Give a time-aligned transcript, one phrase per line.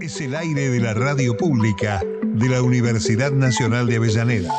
[0.00, 4.50] Es el aire de la radio pública de la Universidad Nacional de Avellaneda.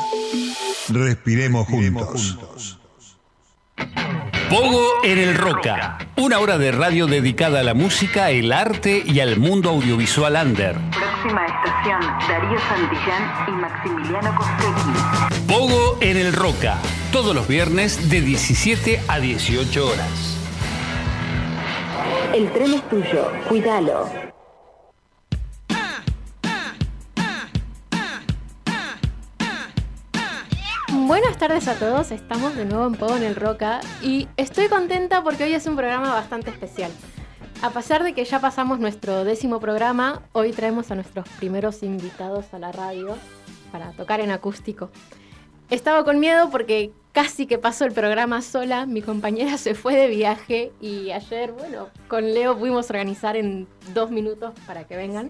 [0.88, 2.78] Respiremos juntos.
[4.48, 9.18] Pogo en el Roca, una hora de radio dedicada a la música, el arte y
[9.18, 10.76] al mundo audiovisual under.
[10.90, 15.46] Próxima estación, Darío Santillán y Maximiliano Costecchi.
[15.48, 16.78] Pogo en el Roca,
[17.10, 20.38] todos los viernes de 17 a 18 horas.
[22.32, 24.31] El tren es tuyo, cuídalo.
[31.12, 35.22] Buenas tardes a todos, estamos de nuevo en Pogo en el Roca y estoy contenta
[35.22, 36.90] porque hoy es un programa bastante especial.
[37.60, 42.54] A pesar de que ya pasamos nuestro décimo programa, hoy traemos a nuestros primeros invitados
[42.54, 43.14] a la radio
[43.70, 44.88] para tocar en acústico.
[45.68, 50.08] Estaba con miedo porque casi que pasó el programa sola, mi compañera se fue de
[50.08, 55.28] viaje y ayer, bueno, con Leo pudimos organizar en dos minutos para que vengan.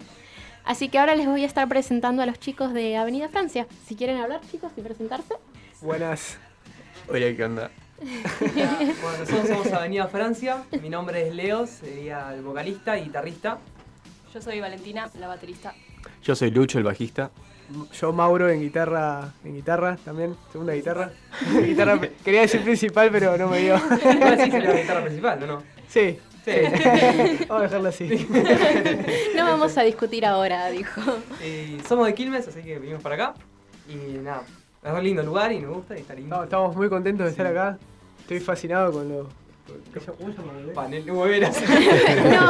[0.64, 3.66] Así que ahora les voy a estar presentando a los chicos de Avenida Francia.
[3.84, 5.34] Si quieren hablar, chicos, y presentarse.
[5.82, 6.38] Buenas.
[7.08, 7.70] Hola, ¿qué onda?
[8.00, 10.62] Bueno, nosotros somos Avenida Francia.
[10.80, 13.58] Mi nombre es Leo, sería el vocalista y guitarrista.
[14.32, 15.74] Yo soy Valentina, la baterista.
[16.22, 17.32] Yo soy Lucho, el bajista.
[18.00, 21.10] Yo Mauro en guitarra, en guitarra también, segunda guitarra.
[21.66, 23.76] guitarra quería decir principal, pero no me dio.
[23.78, 25.46] Sí sería la guitarra principal, ¿no?
[25.46, 25.62] no?
[25.88, 26.50] Sí, Sí.
[27.48, 28.28] vamos a dejarlo así.
[29.36, 31.00] No vamos a discutir ahora, dijo.
[31.44, 33.34] Y somos de Quilmes, así que vinimos para acá.
[33.88, 34.42] Y nada,
[34.82, 36.36] es un lindo lugar y nos gusta y está lindo.
[36.36, 37.78] No, estamos muy contentos de estar acá.
[38.20, 39.28] Estoy fascinado con lo.
[39.94, 40.52] ¿Qué se- ¿Cómo se llama?
[40.74, 41.04] Panel.
[41.06, 42.48] No,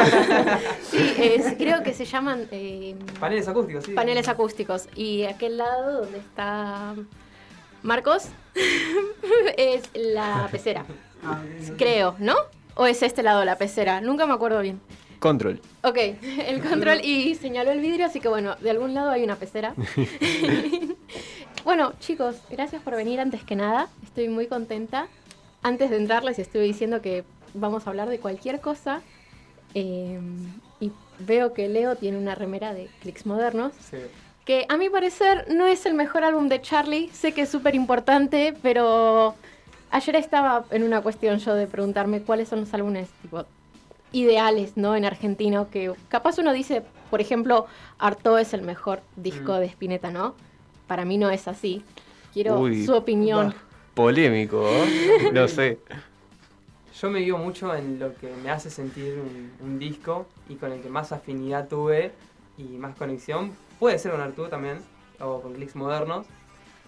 [0.83, 3.93] sí, es- creo que se llaman eh, Paneles acústicos, sí.
[3.93, 4.89] paneles acústicos.
[4.97, 6.95] Y aquel lado donde está
[7.83, 8.29] Marcos
[9.57, 10.85] es la pecera,
[11.25, 11.41] Ah,
[11.79, 12.35] creo, ¿no?
[12.75, 14.01] ¿O es este lado la pecera?
[14.01, 14.81] Nunca me acuerdo bien.
[15.21, 15.61] Control.
[15.85, 15.97] Ok,
[16.49, 19.73] el control y señaló el vidrio, así que bueno, de algún lado hay una pecera.
[21.65, 23.89] Bueno, chicos, gracias por venir antes que nada.
[24.03, 25.07] Estoy muy contenta.
[25.63, 29.03] Antes de entrar les estuve diciendo que vamos a hablar de cualquier cosa.
[29.75, 30.21] eh,
[30.81, 33.97] y veo que Leo tiene una remera de Clicks Modernos, Sí.
[34.45, 37.09] que a mi parecer no es el mejor álbum de Charlie.
[37.11, 39.35] Sé que es súper importante, pero
[39.91, 43.47] ayer estaba en una cuestión yo de preguntarme cuáles son los álbumes tipo
[44.13, 44.95] ideales, ¿no?
[44.95, 47.67] En argentino, que capaz uno dice, por ejemplo,
[47.99, 49.59] Arto es el mejor disco Mm.
[49.61, 50.35] de Spinetta, ¿no?
[50.93, 51.83] Para mí no es así.
[52.35, 53.49] Quiero Uy, su opinión.
[53.49, 53.55] bah.
[53.95, 55.31] Polémico, ¿eh?
[55.33, 55.79] No sé.
[57.01, 60.71] Yo me guío mucho en lo que me hace sentir un, un disco y con
[60.71, 62.13] el que más afinidad tuve
[62.59, 63.53] y más conexión.
[63.81, 64.81] Puede ser con Arturo también,
[65.19, 66.27] o con clics modernos.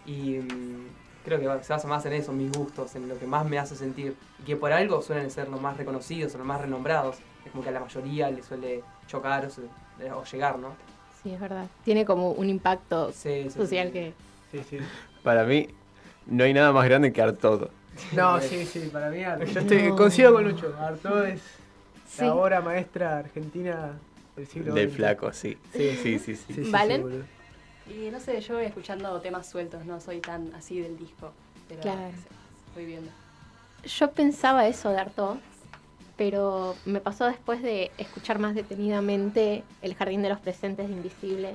[0.04, 0.86] Y mm,
[1.25, 3.75] creo que se basa más en eso, mis gustos, en lo que más me hace
[3.75, 4.15] sentir.
[4.41, 7.16] Y que por algo suelen ser los más reconocidos o los más renombrados.
[7.47, 9.62] Es como que a la mayoría le suele chocar o, se-
[10.12, 10.75] o llegar, ¿no?
[11.24, 11.66] Sí, es verdad.
[11.84, 13.92] Tiene como un impacto Sí, sí, social sí.
[13.92, 14.12] que...
[14.52, 14.78] Sí, sí.
[15.24, 15.66] Para mí,
[16.26, 17.70] no hay nada más grande que Artodo.
[18.12, 19.20] No, sí, sí, para mí.
[19.20, 20.72] Yo estoy, coincido con Lucho.
[20.78, 21.40] Arto es
[22.08, 22.22] Sí.
[22.22, 23.92] la obra maestra argentina
[24.36, 24.96] del siglo Del XX.
[24.96, 25.56] flaco, sí.
[25.72, 25.96] Sí.
[25.96, 26.36] Sí, sí, sí.
[26.36, 27.24] Sí, sí, sí, ¿Valen?
[27.88, 31.32] Y no sé, yo voy escuchando temas sueltos, no soy tan así del disco.
[31.68, 32.00] Pero Claro.
[32.74, 33.10] voy viendo.
[33.84, 35.38] Yo pensaba eso de Artaud,
[36.16, 41.54] pero me pasó después de escuchar más detenidamente El Jardín de los Presentes de Invisible.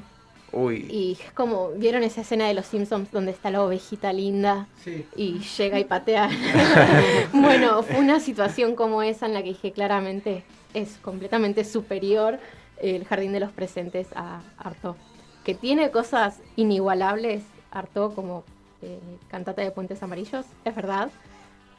[0.52, 0.88] Uy.
[0.90, 5.06] Y es como, ¿vieron esa escena de Los Simpsons donde está la ovejita linda Sí.
[5.16, 6.30] y llega y patea?
[7.34, 10.44] bueno, fue una situación como esa en la que dije claramente
[10.74, 12.40] es completamente superior
[12.81, 14.96] El Jardín de los Presentes a Artaud.
[15.44, 18.44] Que tiene cosas inigualables, Artaud como
[18.81, 19.00] eh,
[19.30, 21.09] cantata de Puentes Amarillos, es verdad.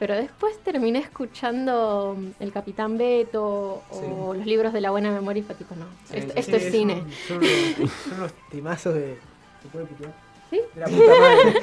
[0.01, 5.41] Pero después terminé escuchando mm, El Capitán Beto o los libros de la buena memoria
[5.41, 6.93] y fue tipo, no, Sí, esto, sí, esto Sí, es cine.
[6.95, 9.19] un- Son, unos, son unos timazos de.
[9.61, 10.11] ¿Se puede putear?
[10.49, 10.59] ¿Sí?
[10.73, 11.53] De la puta madre.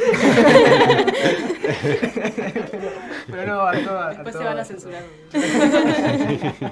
[2.70, 2.90] pero,
[3.28, 4.16] pero no, a todas.
[4.18, 5.02] Después se van a censurar.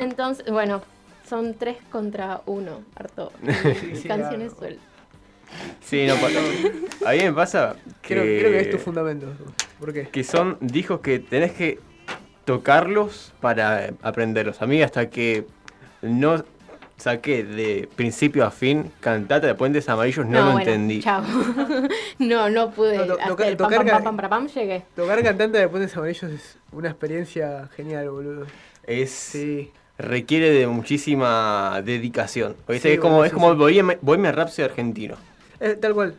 [0.00, 0.82] Entonces, bueno,
[1.28, 3.30] son tres contra uno, harto.
[3.44, 4.84] Sí, sí, Canciones sueltas.
[5.82, 6.28] Sí, no, pa-
[7.10, 9.26] a mí me pasa que, Creo, creo que es tu fundamento.
[9.78, 10.08] ¿Por qué?
[10.08, 11.78] que son discos que tenés que
[12.44, 14.60] tocarlos para aprenderlos.
[14.62, 15.46] A mí hasta que
[16.02, 16.44] no
[16.96, 21.00] saqué de principio a fin Cantata de Puentes Amarillos no, lo bueno, entendí.
[21.00, 21.22] Chao.
[22.18, 22.98] no, no pude.
[22.98, 24.82] No, to- Hasta tocar- el pam, tocar pam, ca- pam, pam, para pam, llegué.
[24.94, 28.46] Tocar cantante de Puentes Amarillos es una experiencia genial, boludo.
[28.86, 29.70] Es Sí.
[29.98, 32.54] requiere de muchísima dedicación.
[32.66, 33.58] Porque Sí, es como boludo, es sí, como sí.
[33.58, 35.16] Bohemia, Bohemia Rhapsody argentino.
[35.60, 36.14] Eh, tal cual.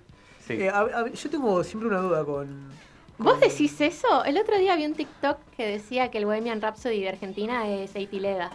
[0.47, 0.53] Sí.
[0.53, 2.71] Eh, a- a- yo tengo siempre una duda con.
[3.17, 4.23] ¿Vos decís eso?
[4.25, 7.95] El otro día vi un TikTok que decía que el Bohemian Rhapsody de Argentina es
[7.95, 8.51] Eitileda.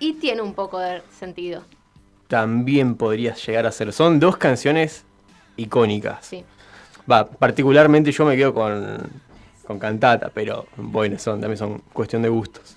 [0.00, 1.62] y tiene un poco de sentido.
[2.26, 3.92] También podría llegar a ser.
[3.92, 5.04] Son dos canciones
[5.56, 6.26] icónicas.
[6.26, 6.44] Sí.
[7.08, 8.98] Va, particularmente yo me quedo con,
[9.64, 12.76] con Cantata, pero bueno, son, también son cuestión de gustos.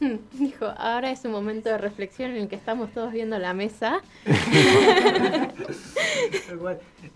[0.32, 4.00] Dijo, ahora es un momento de reflexión en el que estamos todos viendo la mesa.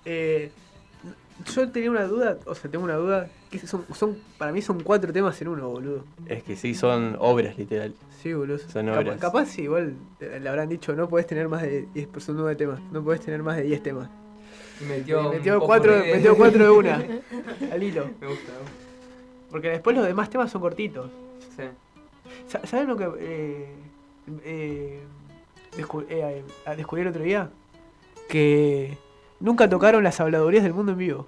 [0.04, 0.50] Eh,
[1.54, 4.80] yo tenía una duda, o sea, tengo una duda, que son, son, para mí son
[4.82, 6.04] cuatro temas en uno, boludo.
[6.26, 7.94] Es que sí, son obras literal.
[8.22, 8.58] Sí, boludo.
[8.58, 9.18] Son obras.
[9.18, 12.54] capaz sí, igual eh, le habrán dicho, no puedes tener más de 10, son nueve
[12.56, 14.08] temas, no puedes tener más de 10 temas.
[14.80, 16.94] Y metió, Y cuatro, de- metió cuatro de una,
[17.72, 18.04] al hilo.
[18.20, 18.72] Me gusta, me gusta.
[19.50, 21.10] Porque después los demás temas son cortitos.
[21.56, 21.64] Sí.
[22.46, 23.74] Sa- ¿Saben lo que eh,
[24.44, 25.02] eh,
[25.78, 26.44] eh, eh,
[26.76, 27.50] descubrí el otro día?
[28.28, 28.96] Que
[29.40, 31.26] nunca tocaron las habladurías del mundo en vivo.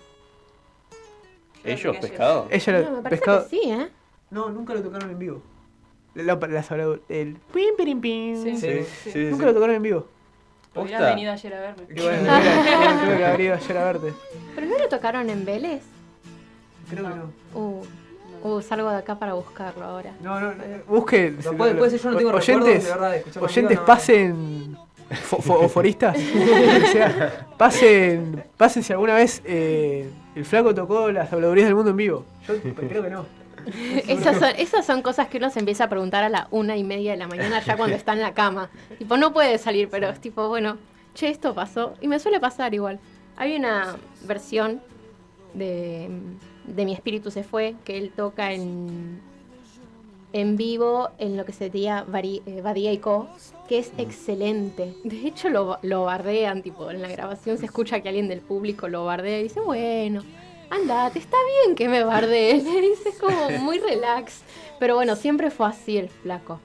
[1.65, 2.47] Ellos, pescado.
[2.51, 3.89] Ella No, lo- me parece pescado- que sí, ¿eh?
[4.31, 5.43] No, nunca lo tocaron en vivo.
[6.15, 7.05] La- las habladurías.
[7.09, 8.43] El pim, pirim, pim.
[8.43, 9.19] Sí, Sí, sí, sí.
[9.31, 10.07] Nunca lo tocaron en vivo.
[10.77, 11.85] Hubieras venido ayer a verme.
[11.87, 14.13] Bueno, tuve que haber ido ayer a verte.
[14.55, 15.83] ¿Pero no lo tocaron en Vélez?
[16.91, 17.33] Creo que no.
[17.59, 17.83] Uh,
[18.45, 20.13] uh, salgo de acá para buscarlo ahora.
[20.23, 21.35] No, no, no, busque.
[21.37, 23.85] Pero puede, puede ser, yo no tengo oyentes, de verdad de oyentes no.
[23.85, 24.77] pasen.
[25.29, 26.17] fo- fo- o foristas,
[26.85, 31.91] o sea, pasen, pasen si alguna vez eh, el flaco tocó las habladurías del mundo
[31.91, 32.25] en vivo.
[32.49, 32.55] Yo
[32.89, 33.27] creo que no.
[34.09, 36.85] Esas son, esas son cosas que uno se empieza a preguntar a la una y
[36.85, 38.69] media de la mañana ya cuando está en la cama.
[38.99, 40.77] Tipo, no puede salir, pero es tipo, bueno,
[41.15, 41.95] che, esto pasó.
[42.03, 42.99] Y me suele pasar igual.
[43.39, 44.83] Hay una versión
[45.55, 46.11] de,
[46.67, 49.21] de Mi Espíritu se fue que él toca en,
[50.33, 53.29] en vivo en lo que sería eh, Badía y Co,
[53.69, 54.95] que es excelente.
[55.05, 58.89] De hecho, lo, lo bardean, tipo, en la grabación se escucha que alguien del público
[58.89, 60.23] lo bardea y dice, bueno,
[60.71, 62.63] andate, está bien que me bardee.
[62.63, 64.43] Le dice como muy relax.
[64.79, 66.61] Pero bueno, siempre fue así el flaco.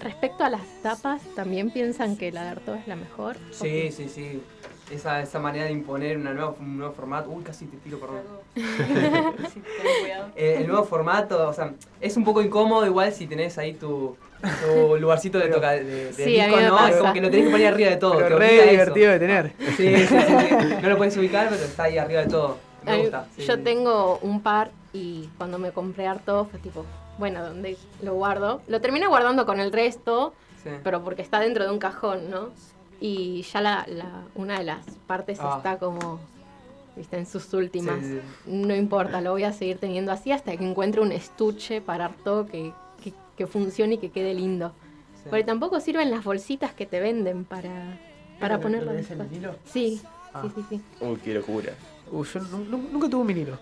[0.00, 3.36] Respecto a las tapas, ¿también piensan que la de Arto es la mejor?
[3.50, 4.40] Sí, sí, sí.
[4.90, 7.30] Esa, esa manera de imponer una nueva, un nuevo formato.
[7.30, 8.22] Uy, casi te tiro, perdón.
[9.52, 9.62] Sí,
[10.02, 10.26] cuidado.
[10.36, 14.16] Eh, el nuevo formato, o sea, es un poco incómodo igual si tenés ahí tu,
[14.64, 16.76] tu lugarcito de toca de, de Sí, disco, ¿no?
[16.76, 16.90] pasa.
[16.90, 18.16] Es como que lo tenés que poner arriba de todo.
[18.16, 18.70] Pero te re a eso.
[18.70, 19.52] divertido de tener.
[19.76, 20.74] Sí, sí, sí, sí.
[20.82, 22.56] No lo puedes ubicar, pero está ahí arriba de todo.
[22.84, 23.26] Me Ay, gusta.
[23.36, 23.60] sí, Yo sí.
[23.62, 26.84] tengo un par y cuando me compré Arto fue tipo,
[27.18, 28.62] bueno, ¿dónde lo guardo?
[28.68, 30.32] Lo terminé guardando con el resto,
[30.62, 30.70] Sí.
[30.84, 32.50] pero porque está dentro de un cajón, ¿no?
[33.00, 35.54] Y ya la, la- una de las partes Ah.
[35.56, 36.20] está como,
[36.96, 37.98] viste, en sus últimas.
[38.00, 41.80] Sí, sí, No importa, lo voy a seguir teniendo así hasta que encuentre un estuche
[41.80, 44.72] para Arto que, que, que funcione y que quede lindo.
[45.22, 45.28] sí.
[45.30, 47.98] Porque tampoco sirven las bolsitas que te venden para,
[48.38, 49.54] para ¿Lo ponerlo en vinilo?
[49.64, 50.00] Sí,
[50.32, 50.42] Ah.
[50.44, 51.04] sí, sí, sí.
[51.04, 51.72] Uy, qué locura.
[52.12, 53.58] Uh, yo nu- nu- nunca tuve un vinilo.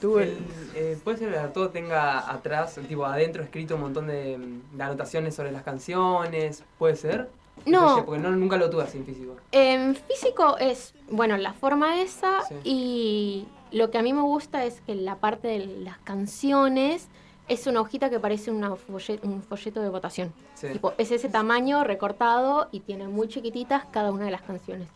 [0.00, 0.36] Tuve El- el.
[0.74, 4.38] eh, puede ser que autor tenga atrás, tipo adentro, escrito un montón de,
[4.72, 6.62] de anotaciones sobre las canciones.
[6.78, 7.28] ¿Puede ser?
[7.66, 8.04] No.
[8.04, 9.36] Porque no, nunca lo tuve así en físico.
[9.52, 12.54] En físico es, bueno, la forma esa Sí.
[12.64, 17.08] y lo que a mí me gusta es que la parte de las canciones
[17.48, 20.32] es una hojita que parece una folle- un folleto de votación.
[20.54, 20.68] Sí.
[20.72, 24.88] Tipo, es ese tamaño recortado y tiene muy chiquititas cada una de las canciones.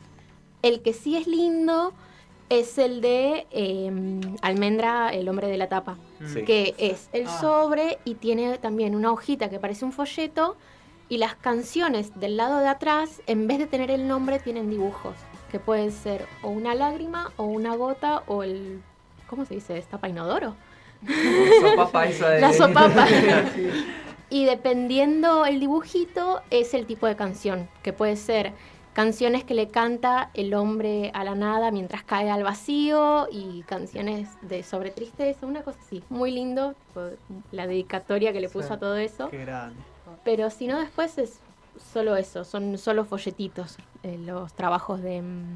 [0.63, 1.93] El que sí es lindo
[2.49, 5.99] es el de eh, Almendra, el hombre de la tapa,
[6.33, 6.43] Sí.
[6.45, 7.39] que es el Ah.
[7.41, 10.57] sobre y tiene también una hojita que parece un folleto
[11.09, 15.15] y las canciones del lado de atrás, en vez de tener el nombre, tienen dibujos,
[15.51, 18.83] que pueden ser o una lágrima o una gota o el...
[19.27, 19.83] ¿Cómo se dice?
[19.91, 20.55] ¿Tapa inodoro?
[21.61, 22.41] Sopapa esa de...
[22.41, 23.07] La sopapa.
[24.31, 28.53] Y dependiendo el dibujito, es el tipo de canción, que puede ser
[28.93, 34.29] canciones que le canta el hombre a la nada mientras cae al vacío y canciones
[34.43, 36.03] de sobre tristeza, una cosa así.
[36.11, 37.07] Muy lindo, tipo,
[37.53, 38.75] la dedicatoria que le puso Sí.
[38.75, 39.31] a todo eso.
[39.31, 39.81] Qué grande.
[40.25, 41.39] Pero si no, después es
[41.93, 45.55] solo eso, son solo folletitos eh, los trabajos de, mm,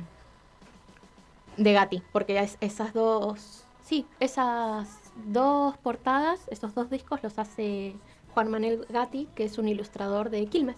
[1.58, 4.88] de Gatti, porque es- esas dos, sí, esas
[5.26, 7.94] dos portadas, esos dos discos los hace
[8.34, 10.76] Juan Manuel Gatti, que es un ilustrador de Quilmes.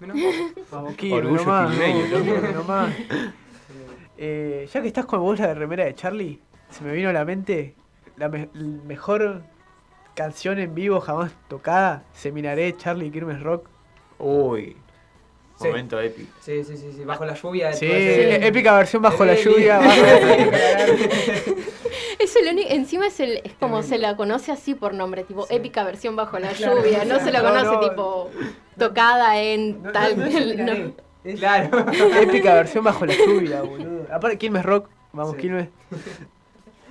[0.70, 2.92] Vamos, Orgullo nomás, quilmeño, nomás.
[4.18, 6.40] Eh, ya que estás con vos la de remera de Charlie,
[6.70, 7.74] se me vino a la mente
[8.16, 9.42] la me- mejor
[10.16, 13.68] canción en vivo jamás tocada, Seminaré Charlie Kirmes Rock.
[14.18, 14.76] Uy.
[15.60, 15.68] Sí.
[15.68, 16.28] Momento épico.
[16.40, 17.72] Sí, sí, sí, sí, bajo la lluvia.
[17.72, 19.78] Sí, ser- épica versión bajo la lluvia.
[19.78, 19.90] bajo
[22.18, 25.46] Es el único, encima es, el, es como se la conoce así por nombre, tipo
[25.50, 27.80] épica versión bajo la lluvia, no se la No, conoce no.
[27.80, 28.30] tipo
[28.78, 30.94] tocada en No, tal...
[31.38, 31.86] Claro.
[32.20, 34.06] épica versión bajo la lluvia, boludo.
[34.12, 34.88] Aparte, Quilmes Rock.
[35.12, 35.38] Vamos, Sí.
[35.42, 35.68] Quilmes.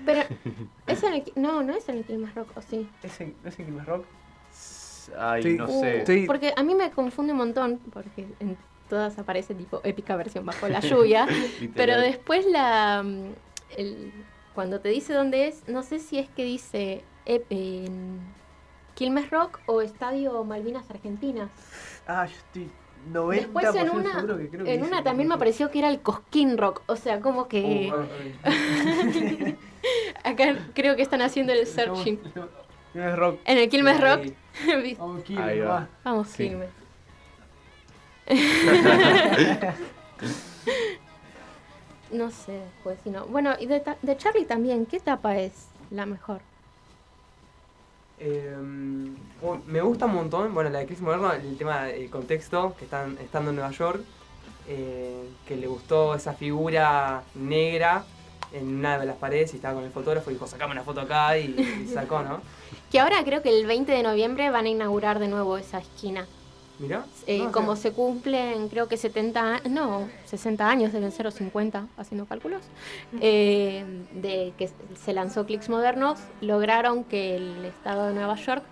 [0.05, 0.21] Pero,
[0.88, 2.88] ¿es en el, no, no es en el Quilmes Rock, ¿o sí?
[3.03, 4.05] ¿Es en, ¿No es en Rock?
[5.17, 6.24] Ay, no Uh, sé.
[6.25, 8.57] Porque a mí me confunde un montón, porque en
[8.89, 11.27] todas aparece tipo épica versión bajo la lluvia.
[11.75, 13.33] pero después la mm,
[13.77, 14.12] el-
[14.53, 18.19] cuando te dice dónde es, no sé si es que dice ep- en
[18.95, 21.50] Quilmes Rock o Estadio Malvinas Argentinas.
[22.07, 22.69] Ah, yo estoy
[23.12, 25.89] 90% Después en una, seguro que creo que en una también me pareció que era
[25.89, 26.81] el Cosquín Rock.
[26.88, 27.93] O sea, como que
[30.24, 32.19] acá creo que están haciendo el searching.
[32.93, 33.39] No es rock.
[33.45, 34.21] En el Quilmes Rock.
[34.69, 34.95] Ahí.
[34.97, 35.24] Vamos,
[35.67, 35.88] va.
[36.03, 36.50] Vamos, Sí.
[36.50, 36.69] Quilmes.
[42.12, 43.25] no sé, pues si no.
[43.25, 46.41] Bueno, y de, ta- de Charlie también, ¿qué etapa es la mejor?
[49.41, 52.86] Oh, me gusta un montón, bueno, la de Chris Moderno, el tema del contexto, que
[52.86, 54.01] están estando en Nueva York,
[54.67, 58.05] eh, que le gustó esa figura negra
[58.53, 61.01] en una de las paredes y estaba con el fotógrafo y dijo, sacame una foto
[61.01, 62.41] acá y, y sacó, ¿no?
[62.91, 66.25] Que ahora creo que el 20 de noviembre van a inaugurar de nuevo esa esquina.
[66.79, 67.05] Mirá.
[67.25, 67.84] Eh, No, como sí.
[67.84, 72.62] se cumplen, creo que 70, a- no, 60 años, deben ser o 50, haciendo cálculos,
[73.22, 78.63] eh, de que se lanzó Clicks Modernos, lograron que el estado de Nueva York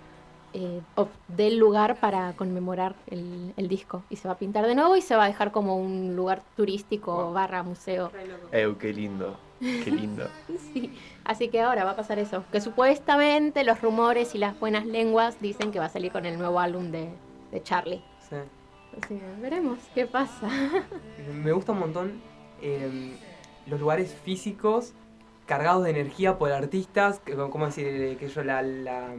[0.55, 0.81] eh,
[1.29, 4.03] dé el lugar para conmemorar el, el disco.
[4.10, 6.43] Y se va a pintar de nuevo y se va a dejar como un lugar
[6.55, 8.12] turístico barra museo.
[8.51, 9.36] Eh, qué lindo.
[9.60, 10.27] Qué lindo.
[10.74, 10.91] Sí.
[11.24, 12.43] Así que ahora va a pasar eso.
[12.51, 16.38] Que supuestamente los rumores y las buenas lenguas dicen que va a salir con el
[16.38, 17.10] nuevo álbum de,
[17.53, 18.01] de Charlie.
[18.29, 18.36] Sí.
[19.01, 20.48] Así que veremos qué pasa.
[21.33, 22.22] Me gusta un montón
[22.62, 23.15] eh,
[23.67, 24.93] los lugares físicos
[25.45, 29.10] cargados de energía por artistas, como decir, eh, que yo la, la,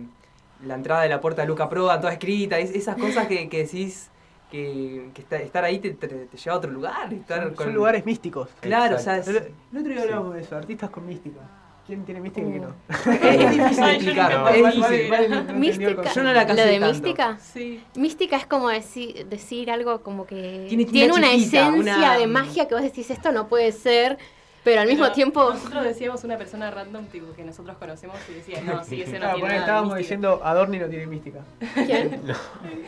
[0.64, 3.58] la entrada de la puerta de Luca Proda, toda escrita, es- esas cosas que, que
[3.64, 4.10] decís
[4.50, 7.12] que, que está- estar ahí te, te- te lleva a otro lugar.
[7.12, 8.48] Estar Son, con- son lugares místicos.
[8.60, 9.38] Claro, o sea, Exacto.
[9.40, 11.40] es, El, el otro día hablamos de eso, artistas con mística.
[11.86, 12.74] ¿Quién tiene mística y quién no?
[13.12, 14.48] es- difícil de explicar, no.
[14.48, 15.10] es Vale, difícil.
[15.10, 15.94] vale, no entendió el Mística.
[15.94, 16.14] concepto.
[16.20, 16.86] Yo no la Lo casé de tanto.
[16.94, 17.38] mística.
[17.38, 17.84] Sí.
[17.94, 22.16] Mística es como decir, decir algo como que Tiene tiene, una una chiquita, esencia una-
[22.16, 24.16] de magia que vos decís esto no puede ser,
[24.64, 28.32] pero al mismo Pero tiempo Nosotros decíamos una persona random tipo, que nosotros conocemos y
[28.32, 29.98] decía, no, sí, ese no Claro, tiene por ahí nada de estábamos mística".
[29.98, 31.40] diciendo Adorni no tiene mística.
[31.84, 32.22] ¿quién?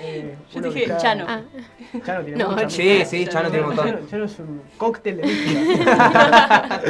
[0.01, 1.27] Eh, Yo dije está- Chano.
[1.29, 1.43] Ah,
[2.03, 3.05] Chano tiene No, mucha Sí, mística.
[3.05, 3.87] sí, ya no tiene un montón.
[3.95, 6.81] Chano, Chano es un cóctel de mística.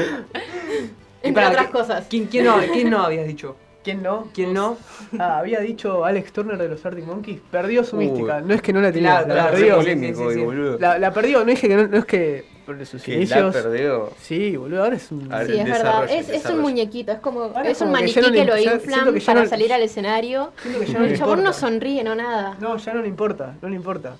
[1.26, 2.06] Y entre para, otras ¿qué- cosas.
[2.08, 3.56] ¿quién, quién, no, ¿Quién no habías dicho?
[3.84, 4.28] ¿Quién no?
[4.34, 4.76] ¿Quién no?
[5.16, 7.40] Ah, había dicho Alex Turner de los Arctic Monkeys.
[7.52, 8.08] Perdió su Uy.
[8.08, 8.40] mística.
[8.40, 9.80] No es que no la tenía, Claro, la perdió.
[9.82, 10.76] sí, sí, sí.
[10.80, 13.54] La, la perdió, no dije que no, no es que por sus Que la inicios.
[13.54, 14.10] perdió.
[14.20, 15.20] Sí, boludo, ahora es un.
[15.46, 16.10] Sí, es verdad.
[16.10, 19.14] Es, es un muñequito, es como Ahora es un como maniquí no que lo inflan
[19.14, 20.50] que para no- salir al escenario.
[20.60, 22.56] Que ya no le El chabón no sonríe, no nada.
[22.58, 24.16] No, ya no le importa, no le importa.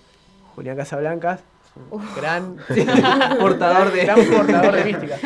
[0.55, 1.41] Julián Casablancas,
[2.17, 2.57] gran,
[3.41, 4.03] Portador de.
[4.05, 5.17] gran portador de mística.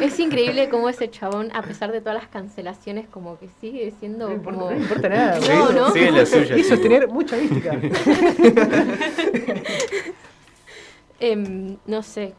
[0.00, 4.28] Es increíble cómo ese chabón, a pesar de todas las cancelaciones, como que sigue siendo
[4.28, 4.70] No importa, como...
[4.72, 5.38] no importa nada.
[5.40, 5.72] No, boludo.
[5.88, 5.90] no.
[5.92, 6.56] Sigue la suya.
[6.56, 6.82] Hizo sí.
[6.82, 7.72] tener mucha mística.
[11.20, 12.34] Em, no sé.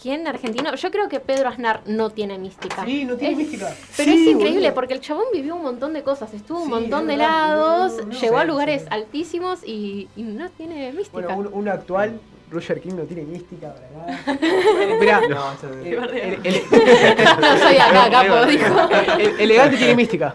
[0.00, 0.74] ¿Quién argentino?
[0.76, 2.84] Yo creo que Pedro Aznar no tiene mística.
[2.86, 3.66] Sí, no tiene Es- mística.
[3.98, 4.74] Pero Sí, es increíble boludo.
[4.74, 8.02] porque el chabón vivió un montón de cosas, estuvo un Sí, montón de lados, no,
[8.04, 8.88] no, no, llegó a lugares sí.
[8.90, 11.34] altísimos y, y no tiene mística.
[11.34, 12.18] Bueno, un, actual,
[12.50, 14.38] Roger King no tiene mística para nada.
[14.92, 15.20] Esperá,
[17.40, 18.74] No, soy acá, capo, dijo.
[19.18, 20.34] el- elegante tiene mística.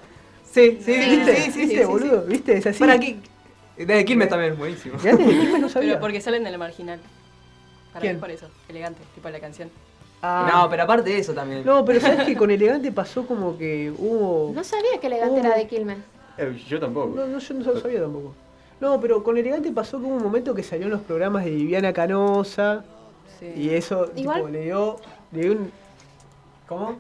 [0.50, 1.36] Sí, sí, Sí, ¿Viste?
[1.36, 1.84] sí, sí, sí, ¿Viste, sí, sí.
[1.86, 2.22] boludo?
[2.24, 2.58] ¿Viste?
[2.58, 2.80] Es así.
[2.80, 3.20] Para aquí.
[3.78, 4.98] De Quilmes también, buenísimo.
[5.00, 5.90] De Quilmes no sabía.
[5.90, 7.00] Pero porque salen de la marginal.
[7.92, 8.14] Para ¿Quién?
[8.14, 9.70] mí es por eso, elegante, tipo la canción.
[10.22, 10.50] Ah.
[10.52, 11.66] No, pero aparte de eso también.
[11.66, 14.52] No, pero sabes que con elegante pasó como que hubo.
[14.56, 15.98] No sabía que elegante era de Quilmes.
[16.38, 17.14] Eh, yo tampoco.
[17.16, 18.34] No, no, yo no lo sabía tampoco.
[18.82, 21.94] No, pero con elegante pasó como un momento que salió en los programas de Viviana
[21.94, 22.84] Canosa
[23.40, 23.52] Sí.
[23.56, 24.96] y eso Igual- tipo, le dio.
[25.32, 25.72] Le dio un.
[26.68, 26.98] ¿Cómo?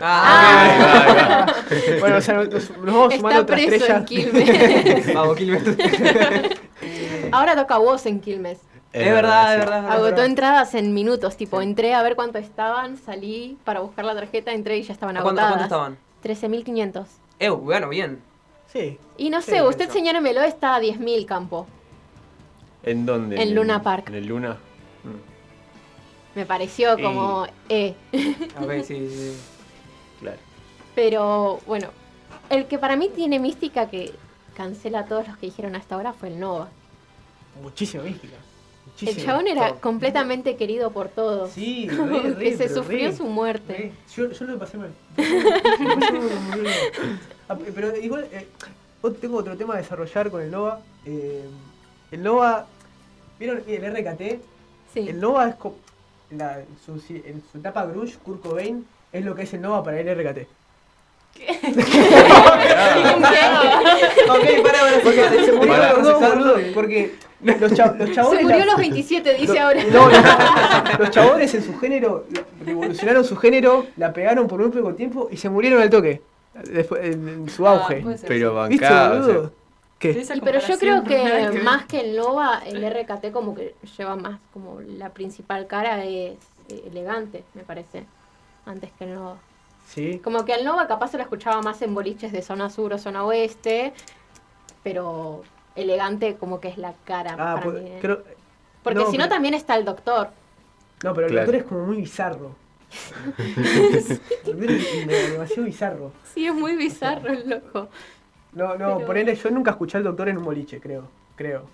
[0.00, 1.46] Ah,
[2.00, 3.96] bueno, o sea, nos, nos vamos sumando Está otra preso estrella.
[3.98, 5.14] en Quilmes.
[5.14, 5.62] Vamos, Quilmes.
[7.32, 8.58] Ahora toca vos en Quilmes.
[8.92, 9.84] Es verdad, es verdad.
[9.84, 10.24] es Agotó verdad.
[10.26, 14.78] entradas en minutos, tipo, entré a ver cuánto estaban, salí para buscar la tarjeta, entré
[14.78, 15.68] y ya estaban ¿A cuánto, agotadas.
[15.68, 16.64] cuánto estaban?
[16.64, 17.04] 13.500.
[17.40, 18.20] Eh, bueno, bien.
[18.72, 18.98] Sí.
[19.16, 19.92] Y no Sí, sé, usted eso.
[19.94, 21.66] señóremelo, está a 10.000 campo.
[22.82, 23.40] ¿En dónde?
[23.42, 24.08] En Luna Park.
[24.08, 24.56] En el Luna.
[26.34, 27.94] Me pareció como, eh.
[28.60, 29.36] Ok, sí, sí.
[30.20, 30.38] Claro.
[30.96, 31.88] Pero bueno,
[32.50, 34.12] el que para mí tiene mística que
[34.56, 36.68] cancela a todos los que dijeron hasta ahora fue el Nova.
[37.62, 38.34] Muchísima mística.
[38.34, 39.24] El Muchísima.
[39.26, 39.80] chabón era Todo.
[39.80, 41.50] completamente querido por todos.
[41.50, 43.92] Sí, re, re, que se sufrió re, su muerte.
[44.16, 44.90] yo lo pasé mal.
[47.48, 48.46] Ah, Pero igual, eh,
[49.20, 50.80] tengo otro tema a desarrollar con el Nova.
[51.06, 51.44] Eh,
[52.10, 52.66] el Nova,
[53.38, 54.40] ¿vieron el RKT?
[54.92, 55.08] Sí.
[55.08, 55.76] El Nova es co-
[56.30, 60.00] la- su, en su etapa grunge, Kurt Cobain, es lo que es el Nova para
[60.00, 60.46] el RKT.
[64.28, 65.92] Ok, para, para, porque se murieron Pará.
[65.94, 66.56] los dos, boludo.
[66.74, 68.42] Porque los, cha- los Se chabones.
[68.42, 69.84] murió a la- los 27, dice lo- ahora.
[69.84, 72.24] No, no, los chabones en su género
[72.64, 76.20] revolucionaron su género, la pegaron por muy poco tiempo y se murieron al toque.
[76.54, 78.02] Después, en, en su auge.
[78.06, 78.68] Ah, Pero sí.
[78.70, 79.40] ¿Viste, bancá, o boludo?
[79.42, 79.50] sea,
[79.98, 80.12] ¿Qué?
[80.14, 81.04] Sí, esa Y pero yo creo
[81.52, 86.04] que más que el Nova, el RKT como que lleva más, como la principal cara
[86.04, 86.36] es
[86.68, 88.04] eh, elegante, me parece,
[88.66, 89.36] antes que el Nova.
[89.86, 90.18] Sí.
[90.22, 92.98] Como que al Nova capaz se lo escuchaba más en boliches de zona sur o
[92.98, 93.92] zona oeste,
[94.82, 95.42] pero
[95.76, 97.90] elegante como que es la cara Ah, para pues, mí.
[97.90, 97.98] ¿eh?
[98.00, 98.22] creo-
[98.82, 100.30] Porque no, si no pero- también está el doctor.
[101.04, 101.46] No, pero el Claro.
[101.46, 102.54] doctor es como muy bizarro.
[104.44, 106.12] Demasiado bizarro.
[106.34, 107.88] Sí, es muy bizarro el loco.
[108.52, 111.08] No, no, Pero- ponele, yo nunca escuché al doctor en un boliche, creo.
[111.36, 111.66] Creo.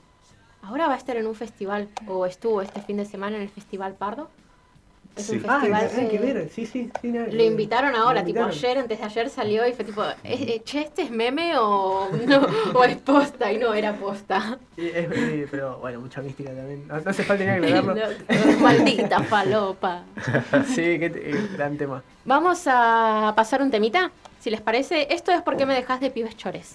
[0.62, 3.48] Ahora va a estar en un festival, o estuvo este fin de semana en el
[3.50, 4.30] Festival Pardo.
[5.16, 5.46] Es un Sí.
[5.48, 7.10] Ah, festival nada que que- ver, sí, sí, sí.
[7.12, 10.14] que Lo invitaron ahora, Lo tipo ayer, antes de ayer salió y fue tipo, eh,
[10.24, 13.52] eh, che, ¿este es meme o, no, o es posta?
[13.52, 14.58] Y no, era posta.
[14.76, 16.88] Y es- y- pero bueno, mucha mística también.
[16.88, 17.94] No, no hace falta ni aclararlo.
[18.54, 20.02] No, Maldita falopa.
[20.66, 22.02] sí, qué eh, gran tema.
[22.24, 25.14] Vamos a pasar un temita, si les parece.
[25.14, 26.74] Esto es porque me dejas de pibes chores.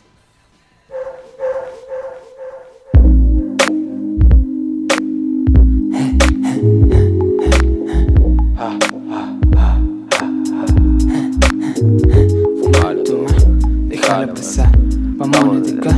[14.20, 14.72] Déjala pasar.
[15.18, 15.96] Vamos de acá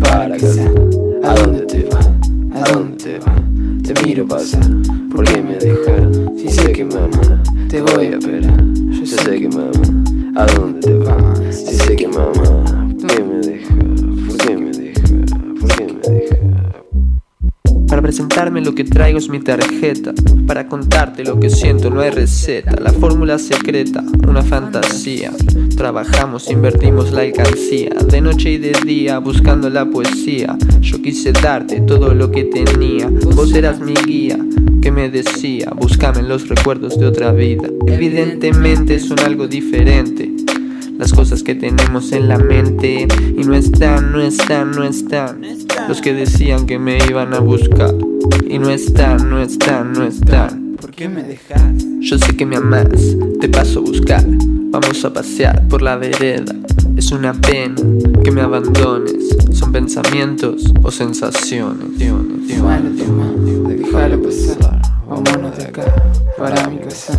[0.00, 0.64] para casa.
[1.22, 2.08] ¿A dónde te vas?
[2.54, 3.42] ¿A dónde te vas?
[3.82, 4.64] Te miro pasar.
[5.14, 6.16] ¿Por qué me dejas?
[6.36, 8.64] Si sé que mamá, te voy a esperar.
[8.90, 9.70] Yo sé que mamá,
[10.36, 11.40] ¿a dónde te vas?
[11.54, 12.32] Si sé que mamá,
[12.98, 13.76] ¿por qué me dejas?
[14.26, 15.10] ¿Por qué me dejas?
[15.60, 16.19] ¿Por qué me dejas?
[18.00, 20.14] Para presentarme lo que traigo es mi tarjeta.
[20.46, 22.74] Para contarte lo que siento no hay receta.
[22.80, 25.30] La fórmula secreta, una fantasía.
[25.76, 27.90] Trabajamos, invertimos la alcancía.
[27.90, 30.56] De noche y de día buscando la poesía.
[30.80, 33.10] Yo quise darte todo lo que tenía.
[33.10, 34.38] Vos eras mi guía.
[34.80, 37.68] Que me decía, búscame los recuerdos de otra vida.
[37.86, 40.32] Evidentemente son algo diferente.
[40.96, 45.42] Las cosas que tenemos en la mente y no están, no están, no están.
[45.90, 47.92] Los que decían que me iban a buscar
[48.48, 50.76] y no están, no están, no están.
[50.80, 51.60] ¿Por qué me dejas?
[51.98, 54.22] Yo sé que me amas, te paso a buscar.
[54.24, 56.54] Vamos a pasear por la vereda.
[56.96, 57.74] Es una pena
[58.22, 59.36] que me abandones.
[59.50, 61.98] Son pensamientos o sensaciones.
[61.98, 64.82] Déjala pasar.
[65.08, 65.92] Vámonos de acá
[66.38, 67.18] para mi casa.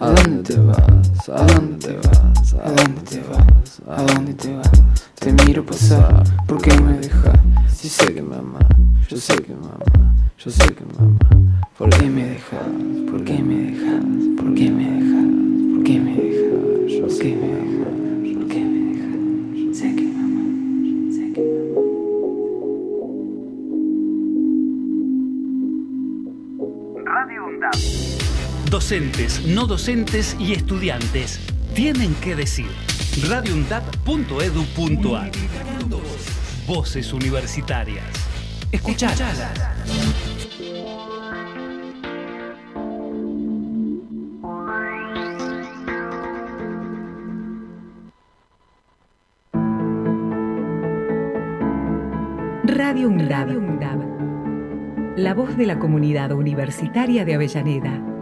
[0.00, 1.28] ¿A dónde te vas?
[1.28, 2.54] ¿A dónde te vas?
[2.54, 3.82] ¿A dónde te vas?
[3.86, 4.70] ¿A dónde te vas?
[5.16, 6.24] Te miro pasar.
[6.46, 7.38] ¿Por qué me dejas?
[7.70, 8.60] Si sé que mamá,
[9.10, 9.76] yo sé que mamá,
[10.38, 11.18] yo sé que mamá.
[11.76, 12.66] ¿Por qué me dejas?
[13.10, 14.04] ¿Por qué me dejas?
[14.38, 15.26] ¿Por qué me dejas?
[15.74, 16.92] ¿Por qué me dejas?
[16.98, 17.79] Yo sé que mamá,
[28.80, 31.38] Docentes, no docentes y estudiantes
[31.74, 32.70] tienen que decir.
[33.28, 35.30] radioundap.edu.ar
[36.66, 38.06] Voces universitarias.
[38.72, 39.38] Escuchalas.
[52.64, 55.18] Radio UNDAB.
[55.18, 58.19] La voz de la comunidad universitaria de Avellaneda.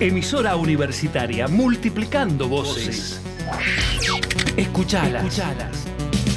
[0.00, 3.20] Emisora universitaria multiplicando voces.
[4.56, 5.24] Escuchalas.
[5.24, 5.84] Escuchalas.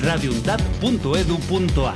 [0.03, 1.95] radioundad.edu.ar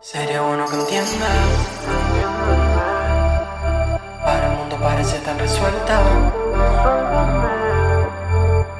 [0.00, 1.08] Sería bueno que entiendas.
[4.24, 6.00] Para el mundo parece tan resuelta.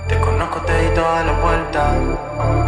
[0.06, 2.65] Te conozco, te di toda la vuelta.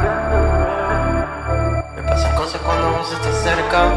[3.06, 3.94] Estás cerca.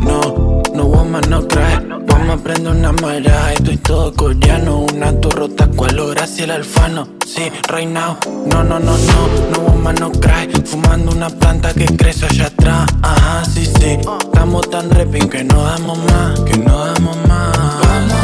[0.00, 1.74] No, no woman no cry
[2.06, 4.86] Vamos a prender una mara Estoy todo coreano.
[4.94, 7.08] Una turrota cual Horacio el alfano.
[7.26, 11.86] Sí, right now No, no, no, no No woman no cry Fumando una planta que
[11.86, 12.86] crece allá atrás.
[13.02, 13.98] Ajá, sí, sí.
[14.24, 17.80] Estamos tan repin que no damos más Que no damos más.
[17.80, 18.23] Vamos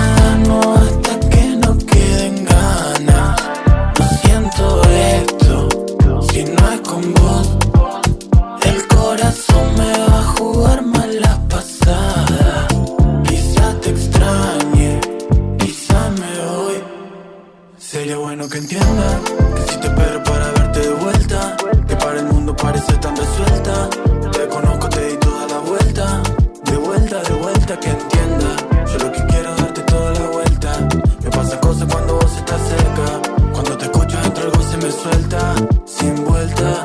[18.61, 21.57] Bueno que si te espero para verte de vuelta,
[21.88, 23.88] que para el mundo parece tan resuelta.
[24.33, 26.23] Te conozco, te di toda la vuelta,
[26.64, 28.66] de vuelta, de vuelta, que entiendas.
[28.92, 30.88] Yo lo que quiero es darte toda la vuelta.
[31.25, 33.31] Me pasan cosas cuando vos estás cerca.
[33.53, 35.55] Cuando te escucho dentro algo se me suelta,
[35.87, 36.85] sin vuelta.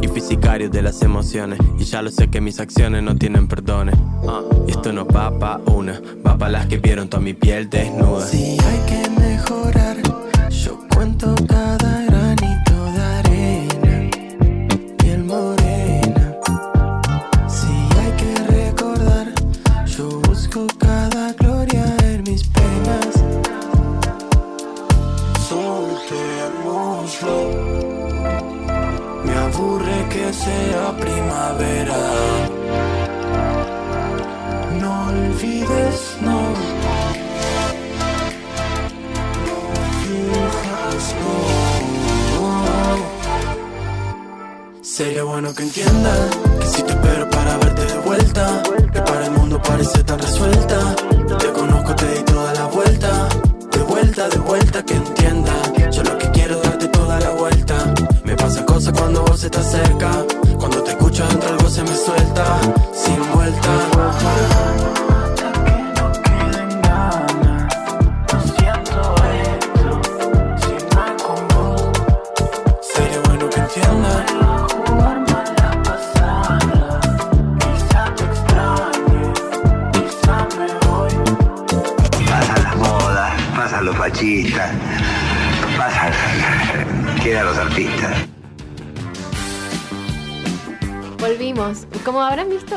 [0.00, 1.60] y fisicario de las emociones.
[1.78, 3.94] Y ya lo sé que mis acciones no tienen perdones.
[4.26, 7.70] Ah, y esto no va pa' una, va pa' las que vieron toda mi piel
[7.70, 8.26] desnuda.
[8.26, 9.91] Si hay que mejorar,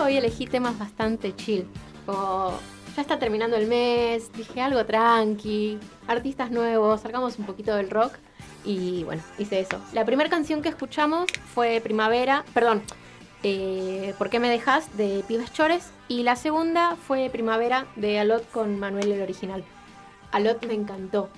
[0.03, 1.67] hoy elegí temas bastante chill.
[2.05, 2.58] Como
[2.95, 8.13] ya está terminando el mes, dije algo tranqui, artistas nuevos, salgamos un poquito del rock.
[8.63, 9.79] Y bueno, hice eso.
[9.93, 12.81] La primera canción que escuchamos fue Primavera, perdón,
[13.47, 14.97] eh, ¿Por qué me dejas?
[14.97, 15.91] de Pibes Chores.
[16.08, 19.63] Y la segunda fue Primavera de Alot con Manuel el original.
[20.31, 21.29] Alot me encantó.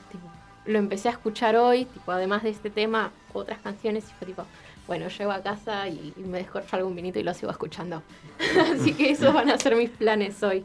[0.66, 4.46] lo empecé a escuchar hoy, tipo, además de este tema, otras canciones y fue tipo,
[4.88, 8.02] bueno, llego a casa y, y me descorcho algún vinito y lo sigo escuchando.
[8.74, 10.64] Así que esos van a ser mis planes hoy.